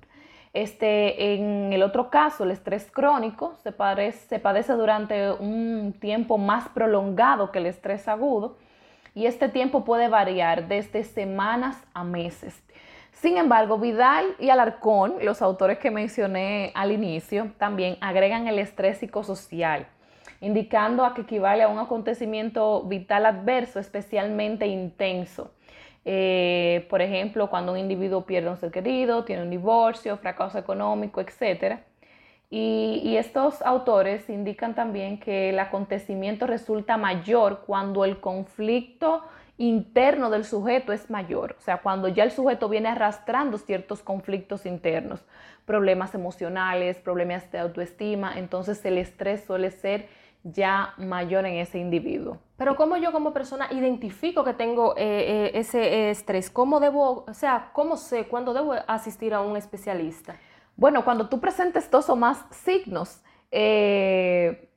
Este, 0.53 1.33
en 1.33 1.73
el 1.73 1.81
otro 1.81 2.09
caso, 2.09 2.43
el 2.43 2.51
estrés 2.51 2.91
crónico 2.91 3.55
se, 3.63 3.73
se 4.11 4.39
padece 4.39 4.73
durante 4.73 5.31
un 5.31 5.95
tiempo 5.99 6.37
más 6.37 6.69
prolongado 6.69 7.51
que 7.51 7.59
el 7.59 7.65
estrés 7.65 8.07
agudo 8.07 8.57
y 9.15 9.25
este 9.25 9.49
tiempo 9.49 9.83
puede 9.83 10.09
variar 10.09 10.67
desde 10.67 11.03
semanas 11.03 11.77
a 11.93 12.03
meses. 12.03 12.61
Sin 13.13 13.37
embargo, 13.37 13.77
Vidal 13.77 14.35
y 14.39 14.49
Alarcón, 14.49 15.15
los 15.21 15.41
autores 15.41 15.77
que 15.77 15.91
mencioné 15.91 16.71
al 16.75 16.91
inicio, 16.91 17.51
también 17.57 17.97
agregan 18.01 18.47
el 18.47 18.59
estrés 18.59 18.97
psicosocial, 18.97 19.87
indicando 20.41 21.05
a 21.05 21.13
que 21.13 21.21
equivale 21.21 21.63
a 21.63 21.69
un 21.69 21.79
acontecimiento 21.79 22.83
vital 22.83 23.25
adverso 23.25 23.79
especialmente 23.79 24.67
intenso. 24.67 25.53
Eh, 26.05 26.85
por 26.89 27.01
ejemplo, 27.01 27.49
cuando 27.49 27.71
un 27.71 27.77
individuo 27.77 28.25
pierde 28.25 28.49
un 28.49 28.57
ser 28.57 28.71
querido, 28.71 29.23
tiene 29.23 29.43
un 29.43 29.49
divorcio, 29.49 30.17
fracaso 30.17 30.57
económico, 30.57 31.21
etc. 31.21 31.77
y 32.49 33.15
estos 33.17 33.61
autores 33.61 34.29
indican 34.29 34.75
también 34.75 35.19
que 35.19 35.49
el 35.49 35.59
acontecimiento 35.59 36.45
resulta 36.45 36.97
mayor 36.97 37.63
cuando 37.65 38.03
el 38.05 38.19
conflicto 38.19 39.23
interno 39.57 40.29
del 40.29 40.45
sujeto 40.45 40.93
es 40.93 41.09
mayor, 41.09 41.55
o 41.59 41.61
sea, 41.61 41.77
cuando 41.81 42.07
ya 42.07 42.23
el 42.23 42.31
sujeto 42.31 42.69
viene 42.69 42.89
arrastrando 42.89 43.57
ciertos 43.57 44.01
conflictos 44.01 44.65
internos, 44.65 45.23
problemas 45.65 46.15
emocionales, 46.15 46.97
problemas 46.97 47.51
de 47.51 47.59
autoestima, 47.59 48.37
entonces 48.37 48.83
el 48.85 48.97
estrés 48.97 49.43
suele 49.45 49.71
ser 49.71 50.07
ya 50.43 50.93
mayor 50.97 51.45
en 51.45 51.55
ese 51.55 51.79
individuo. 51.79 52.39
Pero 52.57 52.75
¿cómo 52.75 52.97
yo 52.97 53.11
como 53.11 53.33
persona 53.33 53.67
identifico 53.71 54.43
que 54.43 54.53
tengo 54.53 54.95
eh, 54.97 55.45
eh, 55.47 55.51
ese 55.53 56.09
estrés? 56.09 56.49
¿Cómo 56.49 56.79
debo, 56.79 57.23
o 57.27 57.33
sea, 57.33 57.71
cómo 57.73 57.95
sé 57.95 58.27
cuándo 58.27 58.53
debo 58.53 58.73
asistir 58.87 59.33
a 59.33 59.41
un 59.41 59.55
especialista? 59.55 60.35
Bueno, 60.75 61.05
cuando 61.05 61.29
tú 61.29 61.39
presentes 61.39 61.89
dos 61.89 62.09
o 62.09 62.15
más 62.15 62.45
signos, 62.51 63.21
eh, 63.51 64.69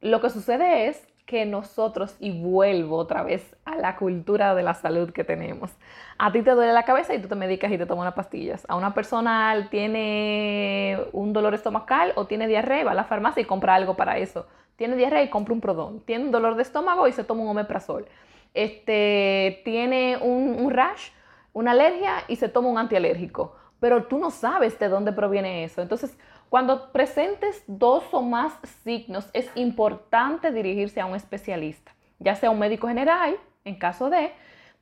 lo 0.00 0.20
que 0.20 0.30
sucede 0.30 0.88
es 0.88 1.06
que 1.26 1.44
nosotros, 1.44 2.16
y 2.20 2.30
vuelvo 2.40 2.96
otra 2.96 3.24
vez 3.24 3.56
a 3.64 3.74
la 3.74 3.96
cultura 3.96 4.54
de 4.54 4.62
la 4.62 4.74
salud 4.74 5.10
que 5.10 5.24
tenemos, 5.24 5.72
a 6.18 6.30
ti 6.30 6.42
te 6.42 6.52
duele 6.52 6.72
la 6.72 6.84
cabeza 6.84 7.14
y 7.14 7.20
tú 7.20 7.26
te 7.26 7.34
medicas 7.34 7.70
y 7.72 7.78
te 7.78 7.84
tomas 7.84 8.02
unas 8.02 8.14
pastillas. 8.14 8.64
A 8.68 8.76
una 8.76 8.94
persona 8.94 9.66
tiene 9.70 10.98
un 11.12 11.32
dolor 11.32 11.52
estomacal 11.54 12.12
o 12.14 12.26
tiene 12.26 12.46
diarrea, 12.46 12.84
va 12.84 12.92
a 12.92 12.94
la 12.94 13.04
farmacia 13.04 13.40
y 13.42 13.44
compra 13.44 13.74
algo 13.74 13.96
para 13.96 14.18
eso. 14.18 14.46
Tiene 14.76 14.94
diarrea 14.94 15.22
y 15.24 15.28
compra 15.28 15.52
un 15.52 15.60
prodón. 15.60 16.00
Tiene 16.00 16.24
un 16.26 16.30
dolor 16.30 16.54
de 16.54 16.62
estómago 16.62 17.08
y 17.08 17.12
se 17.12 17.24
toma 17.24 17.42
un 17.42 17.48
omeprazol. 17.48 18.06
Este, 18.54 19.62
tiene 19.64 20.18
un, 20.18 20.56
un 20.60 20.70
rash, 20.70 21.10
una 21.52 21.72
alergia 21.72 22.22
y 22.28 22.36
se 22.36 22.48
toma 22.48 22.68
un 22.68 22.78
antialérgico. 22.78 23.56
Pero 23.80 24.04
tú 24.04 24.18
no 24.18 24.30
sabes 24.30 24.78
de 24.78 24.88
dónde 24.88 25.12
proviene 25.12 25.64
eso. 25.64 25.82
Entonces, 25.82 26.16
cuando 26.48 26.92
presentes 26.92 27.64
dos 27.66 28.04
o 28.12 28.22
más 28.22 28.52
signos, 28.84 29.28
es 29.32 29.50
importante 29.54 30.52
dirigirse 30.52 31.00
a 31.00 31.06
un 31.06 31.16
especialista, 31.16 31.94
ya 32.18 32.34
sea 32.34 32.50
un 32.50 32.58
médico 32.58 32.88
general, 32.88 33.36
en 33.64 33.78
caso 33.78 34.10
de, 34.10 34.32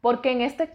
porque 0.00 0.32
en 0.32 0.42
este, 0.42 0.70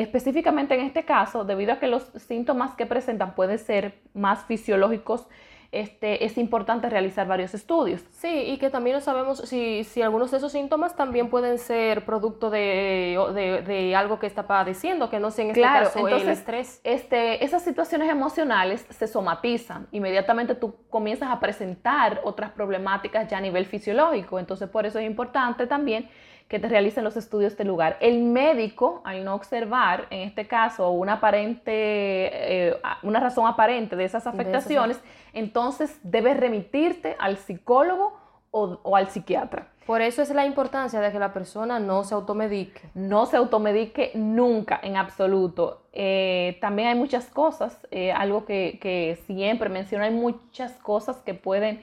específicamente 0.00 0.74
en 0.74 0.80
este 0.80 1.04
caso, 1.04 1.44
debido 1.44 1.72
a 1.72 1.78
que 1.78 1.86
los 1.86 2.02
síntomas 2.16 2.74
que 2.74 2.86
presentan 2.86 3.34
pueden 3.34 3.58
ser 3.58 4.00
más 4.12 4.44
fisiológicos 4.46 5.28
este, 5.72 6.24
es 6.24 6.36
importante 6.36 6.90
realizar 6.90 7.28
varios 7.28 7.54
estudios. 7.54 8.02
Sí, 8.10 8.28
y 8.28 8.58
que 8.58 8.70
también 8.70 8.96
no 8.96 9.00
sabemos 9.00 9.38
si, 9.40 9.84
si 9.84 10.02
algunos 10.02 10.32
de 10.32 10.38
esos 10.38 10.50
síntomas 10.50 10.96
también 10.96 11.30
pueden 11.30 11.58
ser 11.58 12.04
producto 12.04 12.50
de, 12.50 13.62
de, 13.66 13.94
algo 13.94 14.18
que 14.18 14.26
está 14.26 14.46
padeciendo, 14.46 15.10
que 15.10 15.20
no 15.20 15.30
sea 15.30 15.44
en 15.44 15.50
este 15.52 15.62
caso 15.62 16.08
el 16.08 16.28
estrés. 16.28 16.80
Este, 16.82 17.44
esas 17.44 17.62
situaciones 17.62 18.10
emocionales 18.10 18.84
se 18.90 19.06
somatizan. 19.06 19.86
Inmediatamente 19.92 20.56
tú 20.56 20.74
comienzas 20.90 21.30
a 21.30 21.38
presentar 21.38 22.20
otras 22.24 22.50
problemáticas 22.50 23.28
ya 23.28 23.38
a 23.38 23.40
nivel 23.40 23.66
fisiológico. 23.66 24.38
Entonces, 24.40 24.68
por 24.68 24.86
eso 24.86 24.98
es 24.98 25.06
importante 25.06 25.66
también 25.66 26.08
que 26.50 26.58
te 26.58 26.68
realicen 26.68 27.04
los 27.04 27.16
estudios 27.16 27.56
de 27.56 27.64
lugar. 27.64 27.96
El 28.00 28.24
médico, 28.24 29.02
al 29.04 29.24
no 29.24 29.36
observar, 29.36 30.08
en 30.10 30.22
este 30.22 30.48
caso, 30.48 30.90
una 30.90 31.14
aparente, 31.14 31.62
eh, 31.72 32.76
una 33.04 33.20
razón 33.20 33.46
aparente 33.46 33.94
de 33.94 34.02
esas 34.02 34.26
afectaciones, 34.26 35.00
entonces 35.32 36.00
debes 36.02 36.36
remitirte 36.36 37.14
al 37.20 37.36
psicólogo 37.36 38.18
o, 38.50 38.96
al 38.96 39.08
psiquiatra. 39.10 39.68
Por 39.86 40.02
eso 40.02 40.22
es 40.22 40.30
la 40.30 40.44
importancia 40.44 41.00
de 41.00 41.12
que 41.12 41.20
la 41.20 41.32
persona 41.32 41.78
no 41.78 42.02
se 42.02 42.14
automedique. 42.14 42.80
No 42.94 43.26
se 43.26 43.36
automedique 43.36 44.10
nunca, 44.16 44.80
en 44.82 44.96
absoluto. 44.96 45.82
Eh, 45.92 46.58
también 46.60 46.88
hay 46.88 46.94
muchas 46.96 47.26
cosas, 47.26 47.86
eh, 47.92 48.10
algo 48.10 48.44
que, 48.44 48.80
que 48.82 49.20
siempre 49.28 49.68
menciono, 49.68 50.04
hay 50.04 50.10
muchas 50.10 50.72
cosas 50.78 51.18
que 51.18 51.34
pueden 51.34 51.80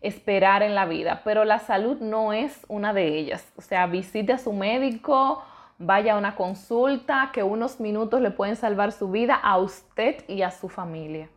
esperar 0.00 0.62
en 0.62 0.74
la 0.74 0.86
vida, 0.86 1.22
pero 1.24 1.44
la 1.44 1.58
salud 1.58 1.98
no 2.00 2.32
es 2.32 2.64
una 2.68 2.92
de 2.92 3.18
ellas. 3.18 3.52
O 3.56 3.62
sea, 3.62 3.86
visite 3.86 4.32
a 4.32 4.38
su 4.38 4.52
médico, 4.52 5.42
vaya 5.78 6.14
a 6.14 6.18
una 6.18 6.36
consulta, 6.36 7.30
que 7.32 7.42
unos 7.42 7.80
minutos 7.80 8.20
le 8.20 8.30
pueden 8.30 8.56
salvar 8.56 8.92
su 8.92 9.10
vida 9.10 9.34
a 9.34 9.58
usted 9.58 10.24
y 10.28 10.42
a 10.42 10.50
su 10.50 10.68
familia. 10.68 11.28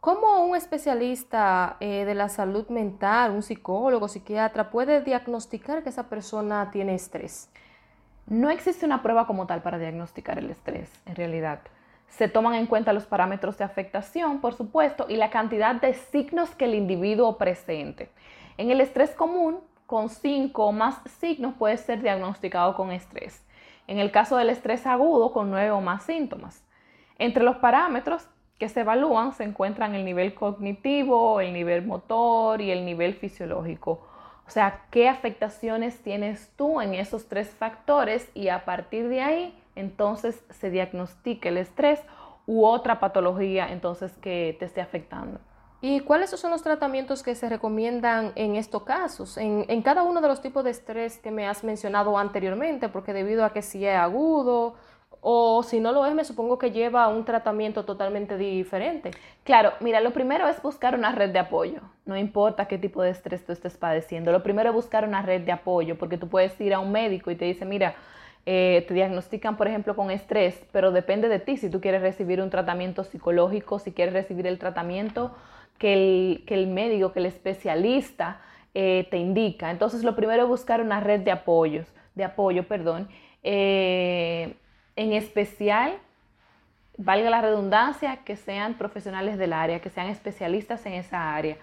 ¿Cómo 0.00 0.46
un 0.46 0.56
especialista 0.56 1.76
eh, 1.80 2.06
de 2.06 2.14
la 2.14 2.30
salud 2.30 2.66
mental, 2.68 3.32
un 3.32 3.42
psicólogo, 3.42 4.08
psiquiatra, 4.08 4.70
puede 4.70 5.02
diagnosticar 5.02 5.82
que 5.82 5.90
esa 5.90 6.08
persona 6.08 6.70
tiene 6.70 6.94
estrés? 6.94 7.50
No 8.26 8.48
existe 8.48 8.86
una 8.86 9.02
prueba 9.02 9.26
como 9.26 9.46
tal 9.46 9.60
para 9.60 9.78
diagnosticar 9.78 10.38
el 10.38 10.48
estrés, 10.48 10.90
en 11.04 11.16
realidad. 11.16 11.60
Se 12.10 12.28
toman 12.28 12.54
en 12.54 12.66
cuenta 12.66 12.92
los 12.92 13.06
parámetros 13.06 13.56
de 13.56 13.64
afectación, 13.64 14.40
por 14.40 14.54
supuesto, 14.54 15.06
y 15.08 15.16
la 15.16 15.30
cantidad 15.30 15.74
de 15.74 15.94
signos 15.94 16.50
que 16.50 16.66
el 16.66 16.74
individuo 16.74 17.38
presente. 17.38 18.10
En 18.58 18.70
el 18.70 18.80
estrés 18.80 19.12
común, 19.12 19.60
con 19.86 20.08
cinco 20.08 20.66
o 20.66 20.72
más 20.72 21.00
signos 21.18 21.54
puede 21.54 21.76
ser 21.76 22.02
diagnosticado 22.02 22.74
con 22.74 22.92
estrés. 22.92 23.44
En 23.86 23.98
el 23.98 24.10
caso 24.10 24.36
del 24.36 24.50
estrés 24.50 24.86
agudo, 24.86 25.32
con 25.32 25.50
nueve 25.50 25.70
o 25.70 25.80
más 25.80 26.04
síntomas. 26.04 26.62
Entre 27.18 27.42
los 27.42 27.56
parámetros 27.56 28.28
que 28.58 28.68
se 28.68 28.80
evalúan 28.80 29.32
se 29.32 29.44
encuentran 29.44 29.94
el 29.94 30.04
nivel 30.04 30.34
cognitivo, 30.34 31.40
el 31.40 31.52
nivel 31.52 31.86
motor 31.86 32.60
y 32.60 32.70
el 32.70 32.84
nivel 32.84 33.14
fisiológico. 33.14 34.06
O 34.46 34.50
sea, 34.50 34.82
qué 34.90 35.08
afectaciones 35.08 36.02
tienes 36.02 36.52
tú 36.56 36.80
en 36.80 36.94
esos 36.94 37.28
tres 37.28 37.50
factores 37.50 38.30
y 38.34 38.48
a 38.48 38.64
partir 38.64 39.08
de 39.08 39.22
ahí 39.22 39.59
entonces 39.76 40.44
se 40.50 40.70
diagnostica 40.70 41.48
el 41.48 41.58
estrés 41.58 42.00
u 42.46 42.64
otra 42.64 43.00
patología 43.00 43.70
entonces 43.70 44.12
que 44.18 44.56
te 44.58 44.64
esté 44.64 44.80
afectando. 44.80 45.40
¿Y 45.82 46.00
cuáles 46.00 46.30
son 46.30 46.50
los 46.50 46.62
tratamientos 46.62 47.22
que 47.22 47.34
se 47.34 47.48
recomiendan 47.48 48.32
en 48.34 48.56
estos 48.56 48.82
casos? 48.82 49.38
En, 49.38 49.64
en, 49.68 49.80
cada 49.80 50.02
uno 50.02 50.20
de 50.20 50.28
los 50.28 50.42
tipos 50.42 50.62
de 50.62 50.70
estrés 50.70 51.18
que 51.18 51.30
me 51.30 51.46
has 51.46 51.64
mencionado 51.64 52.18
anteriormente, 52.18 52.90
porque 52.90 53.14
debido 53.14 53.46
a 53.46 53.52
que 53.54 53.62
si 53.62 53.86
es 53.86 53.96
agudo 53.96 54.74
o 55.22 55.62
si 55.62 55.80
no 55.80 55.92
lo 55.92 56.04
es, 56.04 56.14
me 56.14 56.24
supongo 56.24 56.58
que 56.58 56.70
lleva 56.70 57.08
un 57.08 57.24
tratamiento 57.24 57.84
totalmente 57.84 58.36
diferente. 58.36 59.10
Claro, 59.44 59.72
mira, 59.80 60.00
lo 60.00 60.12
primero 60.12 60.48
es 60.48 60.60
buscar 60.60 60.94
una 60.94 61.12
red 61.12 61.30
de 61.30 61.38
apoyo. 61.38 61.80
No 62.04 62.16
importa 62.16 62.66
qué 62.66 62.76
tipo 62.76 63.02
de 63.02 63.10
estrés 63.10 63.44
tú 63.44 63.52
estés 63.52 63.76
padeciendo. 63.76 64.32
Lo 64.32 64.42
primero 64.42 64.70
es 64.70 64.74
buscar 64.74 65.06
una 65.06 65.22
red 65.22 65.42
de 65.42 65.52
apoyo, 65.52 65.96
porque 65.96 66.18
tú 66.18 66.28
puedes 66.28 66.58
ir 66.60 66.74
a 66.74 66.80
un 66.80 66.92
médico 66.92 67.30
y 67.30 67.36
te 67.36 67.46
dice, 67.46 67.64
mira, 67.64 67.94
eh, 68.46 68.84
te 68.88 68.94
diagnostican, 68.94 69.56
por 69.56 69.68
ejemplo, 69.68 69.94
con 69.94 70.10
estrés, 70.10 70.60
pero 70.72 70.92
depende 70.92 71.28
de 71.28 71.38
ti 71.38 71.56
si 71.56 71.68
tú 71.70 71.80
quieres 71.80 72.00
recibir 72.00 72.40
un 72.40 72.50
tratamiento 72.50 73.04
psicológico, 73.04 73.78
si 73.78 73.92
quieres 73.92 74.14
recibir 74.14 74.46
el 74.46 74.58
tratamiento 74.58 75.34
que 75.78 75.92
el, 75.92 76.44
que 76.46 76.54
el 76.54 76.66
médico, 76.66 77.12
que 77.12 77.20
el 77.20 77.26
especialista 77.26 78.40
eh, 78.74 79.06
te 79.10 79.18
indica. 79.18 79.70
Entonces, 79.70 80.04
lo 80.04 80.14
primero 80.14 80.44
es 80.44 80.48
buscar 80.48 80.80
una 80.80 81.00
red 81.00 81.20
de 81.20 81.32
apoyos, 81.32 81.86
de 82.14 82.24
apoyo, 82.24 82.66
perdón. 82.66 83.08
Eh, 83.42 84.54
en 84.96 85.12
especial, 85.12 85.98
valga 86.96 87.30
la 87.30 87.40
redundancia, 87.40 88.18
que 88.24 88.36
sean 88.36 88.74
profesionales 88.74 89.38
del 89.38 89.52
área, 89.52 89.80
que 89.80 89.90
sean 89.90 90.08
especialistas 90.08 90.84
en 90.86 90.94
esa 90.94 91.34
área. 91.34 91.56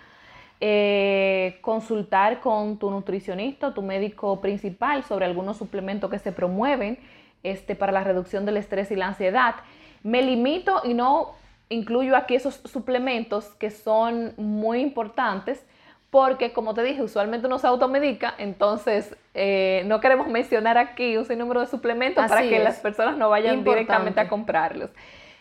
Eh, 0.60 1.60
consultar 1.62 2.40
con 2.40 2.80
tu 2.80 2.90
nutricionista 2.90 3.68
o 3.68 3.74
tu 3.74 3.84
médico 3.84 4.42
principal 4.42 5.04
sobre 5.04 5.26
algunos 5.26 5.58
suplementos 5.58 6.10
que 6.10 6.18
se 6.18 6.32
promueven 6.32 6.98
este, 7.44 7.76
para 7.76 7.92
la 7.92 8.04
reducción 8.04 8.44
del 8.44 8.58
estrés 8.58 8.90
y 8.90 8.96
la 8.96 9.08
ansiedad. 9.08 9.56
Me 10.02 10.24
limito 10.24 10.82
y 10.84 10.96
no 10.96 11.36
incluyo 11.70 12.16
aquí 12.16 12.34
esos 12.34 12.56
suplementos 12.66 13.46
que 13.60 13.70
son 13.70 14.34
muy 14.38 14.80
importantes 14.80 15.64
porque, 16.10 16.54
como 16.54 16.74
te 16.74 16.82
dije, 16.84 17.04
usualmente 17.04 17.46
uno 17.46 17.60
se 17.60 17.68
automedica, 17.68 18.34
entonces 18.40 19.16
eh, 19.36 19.84
no 19.86 20.00
queremos 20.00 20.28
mencionar 20.28 20.80
aquí 20.80 21.18
un 21.18 21.26
sinnúmero 21.26 21.60
de 21.60 21.68
suplementos 21.68 22.26
para 22.28 22.42
que 22.42 22.58
las 22.60 22.80
personas 22.80 23.18
no 23.18 23.30
vayan 23.30 23.64
directamente 23.64 24.22
a 24.22 24.28
comprarlos. 24.28 24.90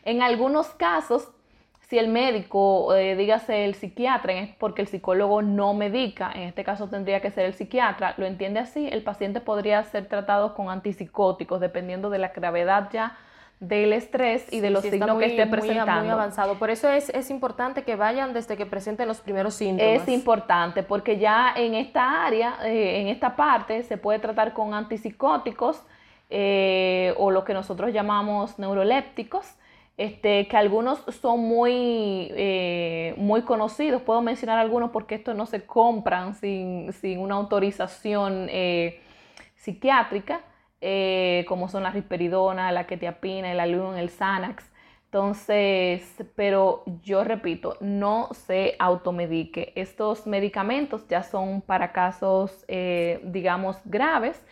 En 0.04 0.20
algunos 0.22 0.68
casos, 0.68 1.30
si 1.88 1.98
el 1.98 2.08
médico, 2.08 2.94
eh, 2.94 3.14
dígase 3.14 3.64
el 3.64 3.74
psiquiatra, 3.74 4.32
porque 4.58 4.82
el 4.82 4.88
psicólogo 4.88 5.40
no 5.42 5.72
medica, 5.72 6.32
en 6.34 6.42
este 6.42 6.64
caso 6.64 6.88
tendría 6.88 7.20
que 7.20 7.30
ser 7.30 7.46
el 7.46 7.54
psiquiatra, 7.54 8.14
lo 8.16 8.26
entiende 8.26 8.58
así, 8.58 8.88
el 8.90 9.02
paciente 9.02 9.40
podría 9.40 9.84
ser 9.84 10.06
tratado 10.06 10.54
con 10.54 10.68
antipsicóticos, 10.68 11.60
dependiendo 11.60 12.10
de 12.10 12.18
la 12.18 12.28
gravedad 12.28 12.88
ya 12.92 13.16
del 13.60 13.92
estrés 13.92 14.52
y 14.52 14.60
de 14.60 14.70
los 14.70 14.82
signos 14.82 15.18
que 15.18 15.26
esté 15.26 15.46
presentando. 15.46 16.02
Muy, 16.02 16.10
avanzado. 16.10 16.58
Por 16.58 16.70
eso 16.70 16.90
es, 16.90 17.08
es, 17.10 17.30
importante 17.30 17.84
que 17.84 17.96
vayan 17.96 18.34
desde 18.34 18.56
que 18.56 18.66
presenten 18.66 19.08
los 19.08 19.20
primeros 19.20 19.54
síntomas. 19.54 20.02
Es 20.02 20.08
importante 20.08 20.82
porque 20.82 21.18
ya 21.18 21.54
en 21.56 21.74
esta 21.74 22.26
área, 22.26 22.58
eh, 22.64 23.00
en 23.00 23.08
esta 23.08 23.34
parte, 23.34 23.82
se 23.84 23.96
puede 23.96 24.18
tratar 24.18 24.52
con 24.52 24.74
antipsicóticos 24.74 25.82
eh, 26.28 27.14
o 27.16 27.30
lo 27.30 27.44
que 27.44 27.54
nosotros 27.54 27.92
llamamos 27.94 28.58
neurolépticos 28.58 29.54
este, 29.96 30.46
que 30.48 30.56
algunos 30.56 31.02
son 31.20 31.40
muy, 31.40 32.28
eh, 32.34 33.14
muy 33.16 33.42
conocidos. 33.42 34.02
Puedo 34.02 34.20
mencionar 34.22 34.58
algunos 34.58 34.90
porque 34.90 35.14
estos 35.14 35.34
no 35.34 35.46
se 35.46 35.64
compran 35.64 36.34
sin, 36.34 36.90
una 37.18 37.36
autorización 37.36 38.48
eh, 38.50 39.00
psiquiátrica, 39.54 40.42
eh, 40.80 41.44
como 41.48 41.68
son 41.68 41.82
la 41.82 41.90
risperidona, 41.90 42.72
la 42.72 42.86
ketiapina, 42.86 43.50
el 43.50 43.60
Alium, 43.60 43.94
el 43.96 44.10
Xanax. 44.10 44.70
Entonces, 45.06 46.02
pero 46.34 46.82
yo 47.02 47.24
repito, 47.24 47.78
no 47.80 48.28
se 48.34 48.76
automedique. 48.78 49.72
Estos 49.76 50.26
medicamentos 50.26 51.08
ya 51.08 51.22
son 51.22 51.62
para 51.62 51.92
casos, 51.92 52.66
digamos, 53.22 53.78
graves 53.86 54.42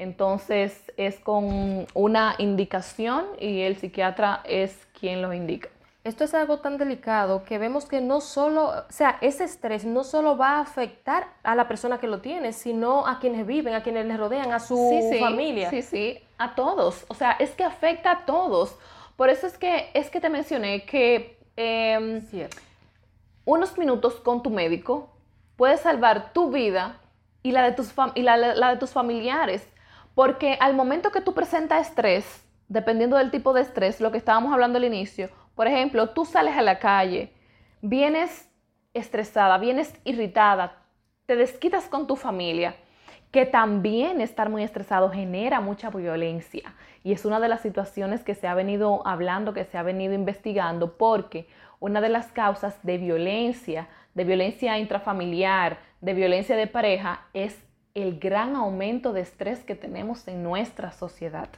entonces 0.00 0.90
es 0.96 1.20
con 1.20 1.86
una 1.92 2.34
indicación 2.38 3.26
y 3.38 3.60
el 3.60 3.76
psiquiatra 3.76 4.40
es 4.44 4.88
quien 4.98 5.20
lo 5.20 5.32
indica. 5.34 5.68
Esto 6.04 6.24
es 6.24 6.32
algo 6.32 6.60
tan 6.60 6.78
delicado 6.78 7.44
que 7.44 7.58
vemos 7.58 7.84
que 7.84 8.00
no 8.00 8.22
solo, 8.22 8.68
o 8.68 8.84
sea, 8.88 9.18
ese 9.20 9.44
estrés 9.44 9.84
no 9.84 10.02
solo 10.02 10.38
va 10.38 10.52
a 10.52 10.60
afectar 10.60 11.28
a 11.42 11.54
la 11.54 11.68
persona 11.68 11.98
que 11.98 12.06
lo 12.06 12.22
tiene, 12.22 12.54
sino 12.54 13.06
a 13.06 13.18
quienes 13.18 13.46
viven, 13.46 13.74
a 13.74 13.82
quienes 13.82 14.06
le 14.06 14.16
rodean, 14.16 14.52
a 14.52 14.60
su 14.60 14.78
familia. 15.20 15.68
Sí, 15.68 15.82
sí, 15.82 16.18
a 16.38 16.54
todos. 16.54 17.04
O 17.08 17.14
sea, 17.14 17.32
es 17.32 17.50
que 17.50 17.64
afecta 17.64 18.10
a 18.10 18.24
todos. 18.24 18.74
Por 19.16 19.28
eso 19.28 19.46
es 19.46 19.58
que, 19.58 19.90
es 19.92 20.08
que 20.08 20.20
te 20.20 20.30
mencioné 20.30 20.86
que 20.86 21.36
em, 21.56 22.22
unos 23.44 23.76
minutos 23.76 24.14
con 24.14 24.42
tu 24.42 24.48
médico 24.48 25.10
puede 25.56 25.76
salvar 25.76 26.32
tu 26.32 26.50
vida 26.50 26.98
y 27.42 27.52
la 27.52 27.62
de 27.64 27.72
tus, 27.72 27.92
y 28.14 28.22
la 28.22 28.70
de 28.70 28.76
tus 28.78 28.92
familiares. 28.92 29.69
Porque 30.14 30.56
al 30.60 30.74
momento 30.74 31.10
que 31.10 31.20
tú 31.20 31.34
presentas 31.34 31.88
estrés, 31.88 32.46
dependiendo 32.68 33.16
del 33.16 33.30
tipo 33.30 33.52
de 33.52 33.62
estrés, 33.62 34.00
lo 34.00 34.10
que 34.10 34.18
estábamos 34.18 34.52
hablando 34.52 34.78
al 34.78 34.84
inicio, 34.84 35.28
por 35.54 35.66
ejemplo, 35.66 36.10
tú 36.10 36.24
sales 36.24 36.56
a 36.56 36.62
la 36.62 36.78
calle, 36.78 37.32
vienes 37.82 38.48
estresada, 38.94 39.58
vienes 39.58 39.94
irritada, 40.04 40.78
te 41.26 41.36
desquitas 41.36 41.88
con 41.88 42.06
tu 42.06 42.16
familia, 42.16 42.76
que 43.30 43.46
también 43.46 44.20
estar 44.20 44.48
muy 44.48 44.64
estresado 44.64 45.10
genera 45.10 45.60
mucha 45.60 45.90
violencia. 45.90 46.74
Y 47.04 47.12
es 47.12 47.24
una 47.24 47.38
de 47.38 47.48
las 47.48 47.60
situaciones 47.60 48.24
que 48.24 48.34
se 48.34 48.48
ha 48.48 48.54
venido 48.54 49.06
hablando, 49.06 49.54
que 49.54 49.64
se 49.64 49.78
ha 49.78 49.82
venido 49.82 50.14
investigando, 50.14 50.96
porque 50.96 51.46
una 51.78 52.00
de 52.00 52.08
las 52.08 52.32
causas 52.32 52.78
de 52.82 52.98
violencia, 52.98 53.88
de 54.14 54.24
violencia 54.24 54.78
intrafamiliar, 54.78 55.78
de 56.00 56.14
violencia 56.14 56.56
de 56.56 56.66
pareja, 56.66 57.26
es 57.32 57.56
el 57.94 58.18
gran 58.18 58.56
aumento 58.56 59.12
de 59.12 59.20
estrés 59.20 59.64
que 59.64 59.74
tenemos 59.74 60.28
en 60.28 60.42
nuestra 60.42 60.92
sociedad. 60.92 61.48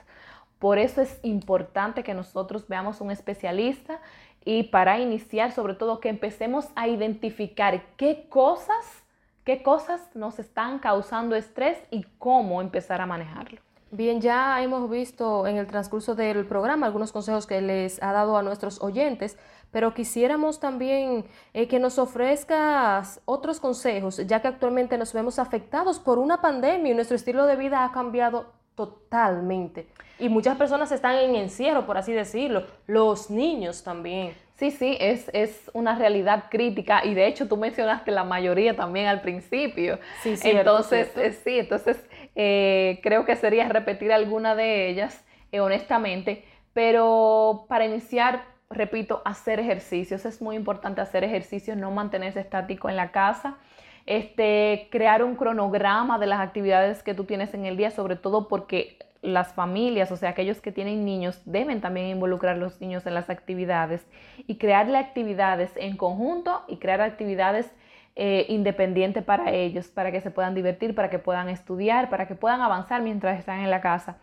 Por 0.59 0.79
eso 0.79 1.01
es 1.01 1.19
importante 1.23 2.05
que 2.05 2.15
nosotros 2.15 2.69
veamos 2.69 3.01
un 3.01 3.11
especialista 3.11 4.01
y 4.45 4.65
para 4.65 4.99
iniciar, 4.99 5.53
sobre 5.53 5.75
todo, 5.75 6.01
que 6.01 6.09
empecemos 6.09 6.69
a 6.75 6.89
identificar 6.89 7.83
qué 7.97 8.27
cosas, 8.29 9.05
qué 9.45 9.63
cosas 9.63 10.01
nos 10.15 10.39
están 10.39 10.79
causando 10.79 11.37
estrés 11.37 11.79
y 11.91 12.05
cómo 12.19 12.61
empezar 12.61 13.01
a 13.01 13.07
manejarlo. 13.07 13.61
Bien, 13.95 14.23
ya 14.23 14.63
hemos 14.63 14.89
visto 14.89 15.47
en 15.47 15.59
el 15.59 15.67
transcurso 15.67 16.15
del 16.15 16.47
programa 16.47 16.87
algunos 16.87 17.13
consejos 17.13 17.47
que 17.47 17.61
les 17.61 18.03
ha 18.03 18.15
dado 18.15 18.39
a 18.39 18.43
nuestros 18.43 18.81
oyentes, 18.81 19.37
pero 19.71 19.93
quisiéramos 19.93 20.61
también 20.61 21.27
eh, 21.53 21.69
que 21.69 21.79
nos 21.79 21.99
ofrezcas 21.99 23.21
otros 23.27 23.61
consejos, 23.61 24.17
ya 24.27 24.41
que 24.41 24.49
actualmente 24.49 24.97
nos 24.97 25.13
vemos 25.13 25.39
afectados 25.39 25.99
por 25.99 26.19
una 26.19 26.41
pandemia 26.41 26.93
y 26.93 26.95
nuestro 26.95 27.17
estilo 27.17 27.45
de 27.45 27.57
vida 27.57 27.85
ha 27.85 27.93
cambiado 27.93 28.55
totalmente. 28.77 29.87
Y 30.19 30.31
muchas 30.31 30.57
personas 30.57 30.91
están 30.91 31.17
en 31.17 31.37
encierro, 31.37 31.85
por 31.85 31.99
así 31.99 32.15
decirlo, 32.15 32.65
los 32.87 33.29
niños 33.29 33.85
también. 33.85 34.35
Sí, 34.55 34.71
sí, 34.71 34.97
es, 35.01 35.29
es 35.33 35.71
una 35.75 35.97
realidad 35.97 36.45
crítica 36.49 37.05
y 37.05 37.15
de 37.15 37.27
hecho 37.27 37.49
tú 37.49 37.57
mencionaste 37.57 38.11
la 38.11 38.23
mayoría 38.23 38.77
también 38.77 39.07
al 39.07 39.21
principio. 39.21 39.99
Sí, 40.23 40.37
sí. 40.37 40.51
Entonces, 40.51 41.11
eh, 41.17 41.33
sí, 41.33 41.59
entonces 41.59 41.99
eh, 42.35 43.01
creo 43.03 43.25
que 43.25 43.37
sería 43.37 43.69
repetir 43.69 44.13
alguna 44.13 44.55
de 44.55 44.89
ellas, 44.89 45.25
eh, 45.53 45.61
honestamente, 45.61 46.45
pero 46.73 47.67
para 47.69 47.85
iniciar, 47.85 48.45
repito, 48.71 49.23
hacer 49.25 49.61
ejercicios. 49.61 50.25
Es 50.25 50.41
muy 50.41 50.57
importante 50.57 51.01
hacer 51.01 51.25
ejercicios, 51.25 51.77
no 51.77 51.91
mantenerse 51.91 52.41
estático 52.41 52.89
en 52.89 52.97
la 52.97 53.11
casa. 53.13 53.59
Este, 54.07 54.89
crear 54.91 55.23
un 55.23 55.37
cronograma 55.37 56.19
de 56.19 56.27
las 56.27 56.41
actividades 56.41 57.03
que 57.03 57.15
tú 57.15 57.25
tienes 57.25 57.55
en 57.55 57.67
el 57.67 57.77
día, 57.77 57.91
sobre 57.91 58.17
todo 58.17 58.49
porque 58.49 58.99
las 59.21 59.53
familias, 59.53 60.11
o 60.11 60.17
sea, 60.17 60.31
aquellos 60.31 60.61
que 60.61 60.73
tienen 60.73 61.05
niños, 61.05 61.41
deben 61.45 61.81
también 61.81 62.09
involucrar 62.09 62.57
a 62.57 62.59
los 62.59 62.81
niños 62.81 63.07
en 63.07 63.15
las 63.15 63.31
actividades. 63.31 64.05
Y 64.49 64.57
crearle 64.57 64.99
actividades 64.99 65.71
en 65.77 65.97
conjunto 65.97 66.63
y 66.67 66.79
crear 66.79 67.01
actividades 67.01 67.71
eh, 68.15 68.45
independientes 68.51 69.25
para 69.25 69.53
ellos, 69.53 69.89
para 69.89 70.13
que 70.13 70.21
se 70.21 70.31
puedan 70.31 70.55
divertir, 70.55 70.95
para 70.95 71.09
que 71.09 71.19
puedan 71.19 71.49
estudiar, 71.49 72.11
para 72.11 72.29
que 72.29 72.35
puedan 72.35 72.61
avanzar 72.61 73.01
mientras 73.01 73.39
están 73.39 73.61
en 73.61 73.71
la 73.71 73.81
casa. 73.81 74.19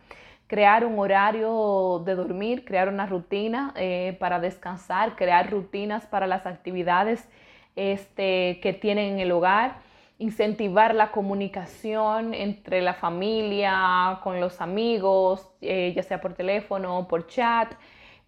Crear 0.46 0.86
un 0.86 0.98
horario 0.98 2.02
de 2.06 2.14
dormir, 2.14 2.64
crear 2.64 2.88
una 2.88 3.06
rutina 3.06 3.72
eh, 3.76 4.16
para 4.20 4.38
descansar, 4.38 5.16
crear 5.16 5.50
rutinas 5.50 6.06
para 6.06 6.28
las 6.28 6.46
actividades 6.46 7.28
este, 7.74 8.60
que 8.62 8.72
tienen 8.72 9.14
en 9.14 9.20
el 9.20 9.32
hogar, 9.32 9.78
incentivar 10.18 10.94
la 10.94 11.10
comunicación 11.10 12.32
entre 12.34 12.82
la 12.82 12.94
familia, 12.94 14.20
con 14.22 14.38
los 14.38 14.60
amigos, 14.60 15.50
eh, 15.62 15.92
ya 15.96 16.04
sea 16.04 16.20
por 16.20 16.34
teléfono 16.34 17.08
por 17.08 17.26
chat, 17.26 17.72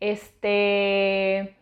este, 0.00 1.56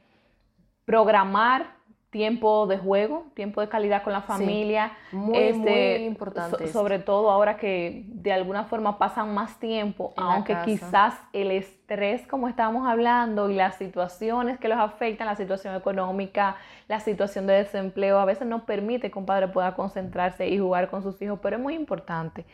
programar 0.87 1.80
tiempo 2.11 2.67
de 2.67 2.77
juego, 2.77 3.27
tiempo 3.35 3.61
de 3.61 3.69
calidad 3.69 4.03
con 4.03 4.13
la 4.13 4.23
familia. 4.23 4.93
muy, 5.13 5.39
este, 5.39 5.99
muy 5.99 6.07
importante. 6.07 6.67
sobre 6.69 6.99
todo 6.99 7.31
ahora 7.31 7.57
que 7.57 8.05
de 8.09 8.33
alguna 8.33 8.65
forma 8.65 8.99
pasan 8.99 9.33
más 9.33 9.59
tiempo, 9.61 10.13
aunque 10.17 10.57
quizás 10.65 11.15
el 11.33 11.53
estrés, 11.53 12.27
como 12.27 12.49
estábamos 12.49 12.89
hablando, 12.89 13.49
y 13.49 13.55
las 13.55 13.77
situaciones 13.77 14.59
que 14.59 14.69
los 14.69 14.79
afectan, 14.79 15.29
la 15.29 15.37
situación 15.37 15.77
económica, 15.77 16.57
la 16.89 16.99
situación 16.99 17.47
de 17.47 17.55
desempleo, 17.55 18.19
a 18.19 18.25
veces 18.25 18.47
no 18.47 18.67
permite 18.67 19.11
que 19.11 19.19
un 19.19 19.27
padre 19.27 19.47
pueda 19.49 19.77
concentrarse 19.77 20.49
y 20.49 20.59
jugar 20.59 20.91
con 20.91 21.03
sus 21.03 21.23
hijos, 21.23 21.39
pero 21.41 21.57
es 21.57 21.63
muy 21.63 21.75
importante. 21.75 22.45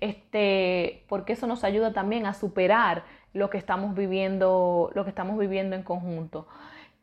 Este, 0.00 1.04
porque 1.08 1.34
eso 1.34 1.46
nos 1.46 1.64
ayuda 1.64 1.92
también 1.92 2.26
a 2.26 2.32
superar 2.32 3.02
lo 3.34 3.50
que 3.50 3.58
estamos 3.58 3.94
viviendo, 3.94 4.90
lo 4.94 5.04
que 5.04 5.10
estamos 5.10 5.36
viviendo 5.36 5.74
en 5.76 5.82
conjunto 5.82 6.46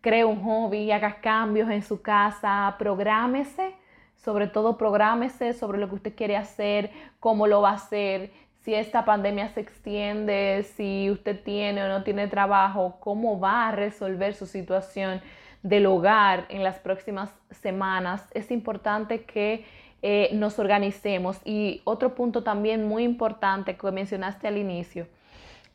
cree 0.07 0.23
un 0.23 0.41
hobby, 0.41 0.89
haga 0.89 1.19
cambios 1.19 1.69
en 1.69 1.83
su 1.83 2.01
casa, 2.01 2.73
prográmese, 2.79 3.75
sobre 4.15 4.47
todo 4.47 4.77
prográmese 4.77 5.51
sobre 5.51 5.79
lo 5.79 5.89
que 5.89 5.95
usted 5.95 6.15
quiere 6.15 6.37
hacer, 6.37 6.91
cómo 7.19 7.45
lo 7.45 7.61
va 7.61 7.71
a 7.71 7.73
hacer, 7.73 8.31
si 8.63 8.73
esta 8.73 9.03
pandemia 9.03 9.49
se 9.49 9.59
extiende, 9.59 10.65
si 10.77 11.11
usted 11.11 11.43
tiene 11.43 11.83
o 11.83 11.89
no 11.89 12.03
tiene 12.03 12.29
trabajo, 12.29 12.95
cómo 13.01 13.37
va 13.37 13.67
a 13.67 13.71
resolver 13.73 14.33
su 14.33 14.45
situación 14.45 15.19
del 15.61 15.85
hogar 15.85 16.45
en 16.47 16.63
las 16.63 16.79
próximas 16.79 17.29
semanas. 17.51 18.25
Es 18.33 18.49
importante 18.49 19.23
que 19.23 19.65
eh, 20.01 20.29
nos 20.31 20.57
organicemos. 20.57 21.41
Y 21.43 21.81
otro 21.83 22.15
punto 22.15 22.43
también 22.43 22.87
muy 22.87 23.03
importante 23.03 23.75
que 23.75 23.91
mencionaste 23.91 24.47
al 24.47 24.57
inicio, 24.57 25.07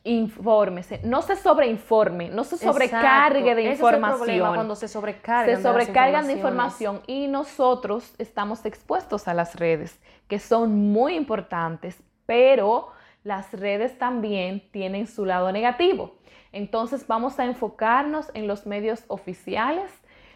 infórmese, 0.03 0.99
no 1.03 1.21
se 1.21 1.35
sobreinforme, 1.35 2.29
no 2.29 2.43
se 2.43 2.57
sobrecargue 2.57 3.55
de 3.55 3.63
información. 3.63 4.53
cuando 4.53 4.75
se 4.75 4.87
sobrecargan. 4.87 5.55
Se 5.55 5.61
sobrecargan 5.61 6.27
de, 6.27 6.33
información 6.33 7.01
y 7.07 7.27
nosotros 7.27 8.13
estamos 8.17 8.65
expuestos 8.65 9.27
a 9.27 9.33
las 9.33 9.55
redes, 9.55 9.99
que 10.27 10.39
son 10.39 10.91
muy 10.91 11.15
importantes, 11.15 12.03
pero 12.25 12.89
las 13.23 13.53
redes 13.53 13.97
también 13.97 14.63
tienen 14.71 15.07
su 15.07 15.25
lado 15.25 15.51
negativo. 15.53 16.15
Entonces 16.51 17.07
vamos 17.07 17.39
a 17.39 17.45
enfocarnos 17.45 18.29
en 18.33 18.47
los 18.47 18.65
medios 18.65 19.05
oficiales, 19.07 19.89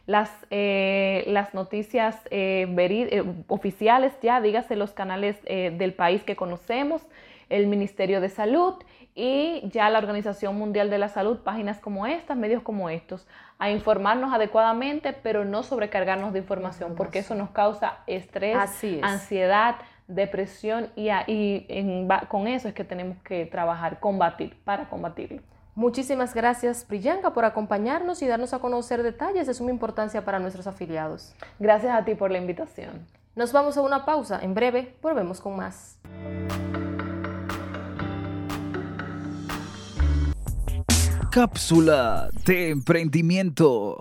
las, 0.06 0.32
eh, 0.50 1.26
las 1.28 1.54
noticias 1.54 2.16
eh, 2.32 2.74
eh, 2.78 3.24
oficiales, 3.48 4.14
ya 4.22 4.40
dígase 4.40 4.78
los 4.78 4.94
canales 4.94 5.38
del 5.44 5.94
país 5.94 6.24
que 6.24 6.38
conocemos, 6.38 7.02
el 7.50 7.68
Ministerio 7.68 8.22
de 8.22 8.30
Salud 8.30 8.76
y 9.16 9.68
ya 9.70 9.90
la 9.90 9.98
Organización 10.00 10.58
Mundial 10.58 10.90
de 10.90 10.98
la 10.98 11.10
Salud, 11.10 11.40
páginas 11.40 11.80
como 11.80 12.06
estas, 12.06 12.38
medios 12.38 12.62
como 12.62 12.90
estos, 12.90 13.28
a 13.60 13.72
informarnos 13.72 14.34
adecuadamente, 14.34 15.14
pero 15.14 15.44
no 15.44 15.64
sobrecargarnos 15.64 16.34
de 16.34 16.40
información, 16.40 16.96
porque 16.96 17.20
eso 17.20 17.34
nos 17.34 17.50
causa 17.50 18.00
estrés, 18.06 18.58
ansiedad, 19.02 19.78
depresión 20.08 20.90
y, 20.96 21.68
con 22.30 22.48
eso 22.48 22.68
es 22.68 22.74
que 22.74 22.84
tenemos 22.84 23.18
que 23.24 23.46
trabajar, 23.46 24.00
combatir, 24.00 24.58
para 24.64 24.90
combatirlo. 24.90 25.42
Muchísimas 25.76 26.34
gracias, 26.34 26.86
Priyanka, 26.86 27.34
por 27.34 27.46
acompañarnos 27.46 28.24
y 28.24 28.28
darnos 28.28 28.54
a 28.54 28.60
conocer 28.60 29.04
detalles 29.04 29.46
de 29.46 29.54
suma 29.54 29.70
importancia 29.70 30.26
para 30.26 30.40
nuestros 30.40 30.66
afiliados. 30.66 31.36
Gracias 31.60 31.94
a 31.94 32.04
ti 32.04 32.16
por 32.16 32.32
la 32.32 32.40
invitación. 32.40 33.06
Nos 33.36 33.54
vamos 33.54 33.78
a 33.78 33.82
una 33.82 34.04
pausa. 34.04 34.40
En 34.42 34.56
breve 34.56 34.96
volvemos 35.04 35.40
con 35.40 35.56
más. 35.56 36.00
Cápsula 41.32 42.30
de 42.46 42.70
emprendimiento. 42.70 44.00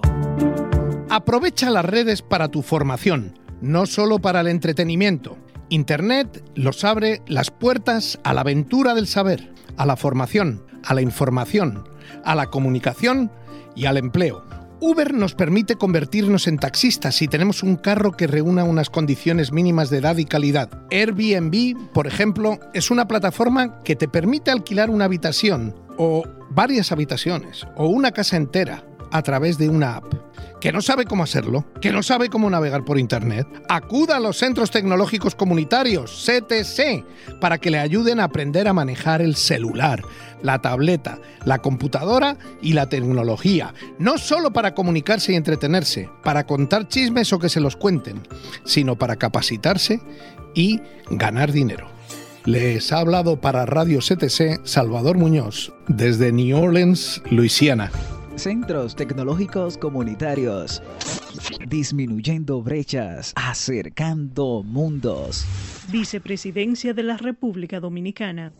Aprovecha 1.11 1.71
las 1.71 1.85
redes 1.85 2.23
para 2.23 2.49
tu 2.49 2.62
formación, 2.62 3.39
no 3.61 3.87
solo 3.87 4.19
para 4.19 4.41
el 4.41 4.47
entretenimiento. 4.47 5.37
Internet 5.69 6.43
los 6.55 6.85
abre 6.85 7.23
las 7.27 7.51
puertas 7.51 8.19
a 8.23 8.33
la 8.33 8.43
aventura 8.43 8.95
del 8.95 9.07
saber, 9.07 9.53
a 9.77 9.87
la 9.87 9.97
formación, 9.97 10.65
a 10.85 10.95
la 10.95 11.03
información, 11.03 11.85
a 12.25 12.35
la 12.35 12.47
comunicación 12.47 13.31
y 13.75 13.87
al 13.87 13.97
empleo. 13.97 14.45
Uber 14.81 15.15
nos 15.15 15.35
permite 15.35 15.77
convertirnos 15.77 16.47
en 16.47 16.59
taxistas 16.59 17.17
si 17.17 17.29
tenemos 17.29 17.62
un 17.62 17.77
carro 17.77 18.12
que 18.12 18.27
reúna 18.27 18.65
unas 18.65 18.91
condiciones 18.91 19.51
mínimas 19.51 19.91
de 19.91 19.99
edad 19.99 20.17
y 20.19 20.27
calidad. 20.27 20.71
Airbnb, 20.91 21.93
por 21.93 22.07
ejemplo, 22.07 22.61
es 22.75 22.91
una 22.91 23.09
plataforma 23.09 23.81
que 23.83 23.97
te 23.97 24.07
permite 24.07 24.51
alquilar 24.51 24.91
una 24.91 25.07
habitación 25.07 25.75
o 25.97 26.25
varias 26.57 26.90
habitaciones 26.90 27.66
o 27.77 27.87
una 27.87 28.12
casa 28.12 28.38
entera 28.38 28.83
a 29.12 29.23
través 29.23 29.59
de 29.59 29.69
una 29.69 29.97
app. 29.97 30.14
¿Que 30.59 30.73
no 30.73 30.81
sabe 30.81 31.05
cómo 31.05 31.23
hacerlo? 31.23 31.66
¿Que 31.83 31.92
no 31.92 32.03
sabe 32.03 32.31
cómo 32.31 32.49
navegar 32.49 32.83
por 32.83 32.99
Internet? 32.99 33.47
Acuda 33.69 34.16
a 34.16 34.21
los 34.21 34.38
Centros 34.38 34.71
Tecnológicos 34.71 35.35
Comunitarios, 35.35 36.25
CTC, 36.27 37.38
para 37.40 37.59
que 37.59 37.71
le 37.71 37.79
ayuden 37.79 38.21
a 38.21 38.25
aprender 38.25 38.66
a 38.69 38.73
manejar 38.73 39.21
el 39.21 39.37
celular, 39.37 40.03
la 40.42 40.62
tableta, 40.62 41.19
la 41.45 41.59
computadora 41.59 42.38
y 42.62 42.73
la 42.73 42.88
tecnología. 42.88 43.75
No 43.99 44.16
solo 44.16 44.55
para 44.55 44.75
comunicarse 44.75 45.33
y 45.33 45.37
entretenerse, 45.37 46.09
para 46.25 46.47
contar 46.47 46.88
chismes 46.88 47.35
o 47.35 47.38
que 47.38 47.51
se 47.51 47.61
los 47.61 47.77
cuenten, 47.77 48.27
sino 48.64 48.97
para 48.97 49.16
capacitarse 49.16 50.01
y 50.55 50.81
ganar 51.11 51.53
dinero. 51.53 51.96
Les 52.47 52.93
ha 52.93 53.01
hablado 53.01 53.41
para 53.41 53.67
Radio 53.67 53.99
CTC 53.99 54.61
Salvador 54.63 55.19
Muñoz, 55.19 55.73
desde 55.89 56.31
New 56.31 56.57
Orleans, 56.57 57.21
Luisiana. 57.29 57.91
Centros 58.37 58.95
Tecnológicos 58.95 59.77
Comunitarios. 59.77 60.81
Disminuyendo 61.67 62.63
brechas, 62.63 63.33
acercando 63.35 64.63
mundos. 64.63 65.45
Vicepresidencia 65.91 66.95
de 66.95 67.03
la 67.03 67.17
República 67.17 67.81
Dominicana. 67.81 68.53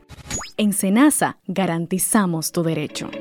En 0.58 0.74
Senasa 0.74 1.38
garantizamos 1.48 2.52
tu 2.52 2.64
derecho. 2.64 3.12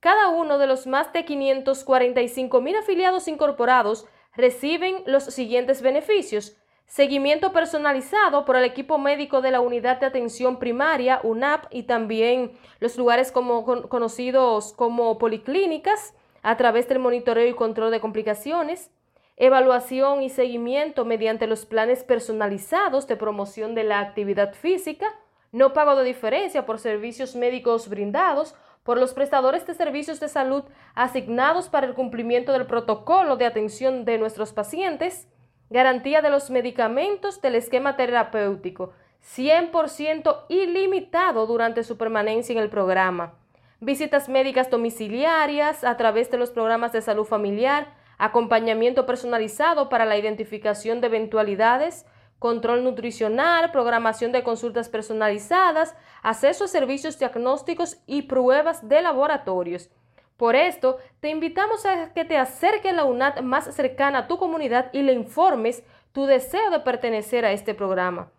Cada 0.00 0.28
uno 0.28 0.58
de 0.58 0.68
los 0.68 0.86
más 0.86 1.12
de 1.12 1.24
545 1.24 2.60
mil 2.60 2.76
afiliados 2.76 3.26
incorporados 3.26 4.06
reciben 4.36 5.02
los 5.06 5.24
siguientes 5.24 5.82
beneficios. 5.82 6.56
Seguimiento 6.86 7.52
personalizado 7.52 8.44
por 8.44 8.56
el 8.56 8.64
equipo 8.64 8.96
médico 8.98 9.42
de 9.42 9.50
la 9.50 9.60
Unidad 9.60 9.98
de 9.98 10.06
Atención 10.06 10.58
Primaria, 10.58 11.20
UNAP, 11.22 11.66
y 11.70 11.82
también 11.82 12.52
los 12.78 12.96
lugares 12.96 13.32
como, 13.32 13.64
conocidos 13.88 14.72
como 14.72 15.18
policlínicas, 15.18 16.14
a 16.42 16.56
través 16.56 16.88
del 16.88 17.00
monitoreo 17.00 17.48
y 17.48 17.54
control 17.54 17.90
de 17.90 18.00
complicaciones. 18.00 18.92
Evaluación 19.36 20.22
y 20.22 20.30
seguimiento 20.30 21.04
mediante 21.04 21.46
los 21.46 21.66
planes 21.66 22.04
personalizados 22.04 23.06
de 23.06 23.16
promoción 23.16 23.74
de 23.74 23.84
la 23.84 24.00
actividad 24.00 24.54
física. 24.54 25.12
No 25.52 25.72
pago 25.72 25.96
de 25.96 26.04
diferencia 26.04 26.64
por 26.64 26.78
servicios 26.78 27.36
médicos 27.36 27.88
brindados 27.88 28.54
por 28.88 28.96
los 28.96 29.12
prestadores 29.12 29.66
de 29.66 29.74
servicios 29.74 30.18
de 30.18 30.28
salud 30.28 30.64
asignados 30.94 31.68
para 31.68 31.86
el 31.86 31.92
cumplimiento 31.92 32.52
del 32.52 32.64
protocolo 32.64 33.36
de 33.36 33.44
atención 33.44 34.06
de 34.06 34.16
nuestros 34.16 34.54
pacientes, 34.54 35.28
garantía 35.68 36.22
de 36.22 36.30
los 36.30 36.48
medicamentos 36.48 37.42
del 37.42 37.56
esquema 37.56 37.96
terapéutico, 37.96 38.94
100% 39.36 40.46
ilimitado 40.48 41.46
durante 41.46 41.84
su 41.84 41.98
permanencia 41.98 42.54
en 42.54 42.60
el 42.60 42.70
programa, 42.70 43.34
visitas 43.80 44.30
médicas 44.30 44.70
domiciliarias 44.70 45.84
a 45.84 45.98
través 45.98 46.30
de 46.30 46.38
los 46.38 46.48
programas 46.48 46.90
de 46.90 47.02
salud 47.02 47.26
familiar, 47.26 47.92
acompañamiento 48.16 49.04
personalizado 49.04 49.90
para 49.90 50.06
la 50.06 50.16
identificación 50.16 51.02
de 51.02 51.08
eventualidades, 51.08 52.06
control 52.38 52.84
nutricional, 52.84 53.70
programación 53.70 54.32
de 54.32 54.42
consultas 54.42 54.88
personalizadas, 54.88 55.94
acceso 56.22 56.64
a 56.64 56.68
servicios 56.68 57.18
diagnósticos 57.18 57.98
y 58.06 58.22
pruebas 58.22 58.88
de 58.88 59.02
laboratorios. 59.02 59.90
Por 60.36 60.54
esto, 60.54 60.98
te 61.20 61.30
invitamos 61.30 61.84
a 61.84 62.12
que 62.14 62.24
te 62.24 62.38
acerques 62.38 62.92
a 62.92 62.96
la 62.96 63.04
UNAT 63.04 63.40
más 63.40 63.74
cercana 63.74 64.20
a 64.20 64.26
tu 64.28 64.38
comunidad 64.38 64.90
y 64.92 65.02
le 65.02 65.12
informes 65.12 65.82
tu 66.12 66.26
deseo 66.26 66.70
de 66.70 66.80
pertenecer 66.80 67.44
a 67.44 67.52
este 67.52 67.74
programa. 67.74 68.30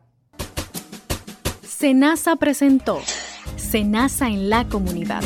Senasa 1.63 2.37
presentó 2.37 3.01
Senasa 3.71 4.27
en 4.27 4.51
la 4.51 4.67
comunidad 4.67 5.23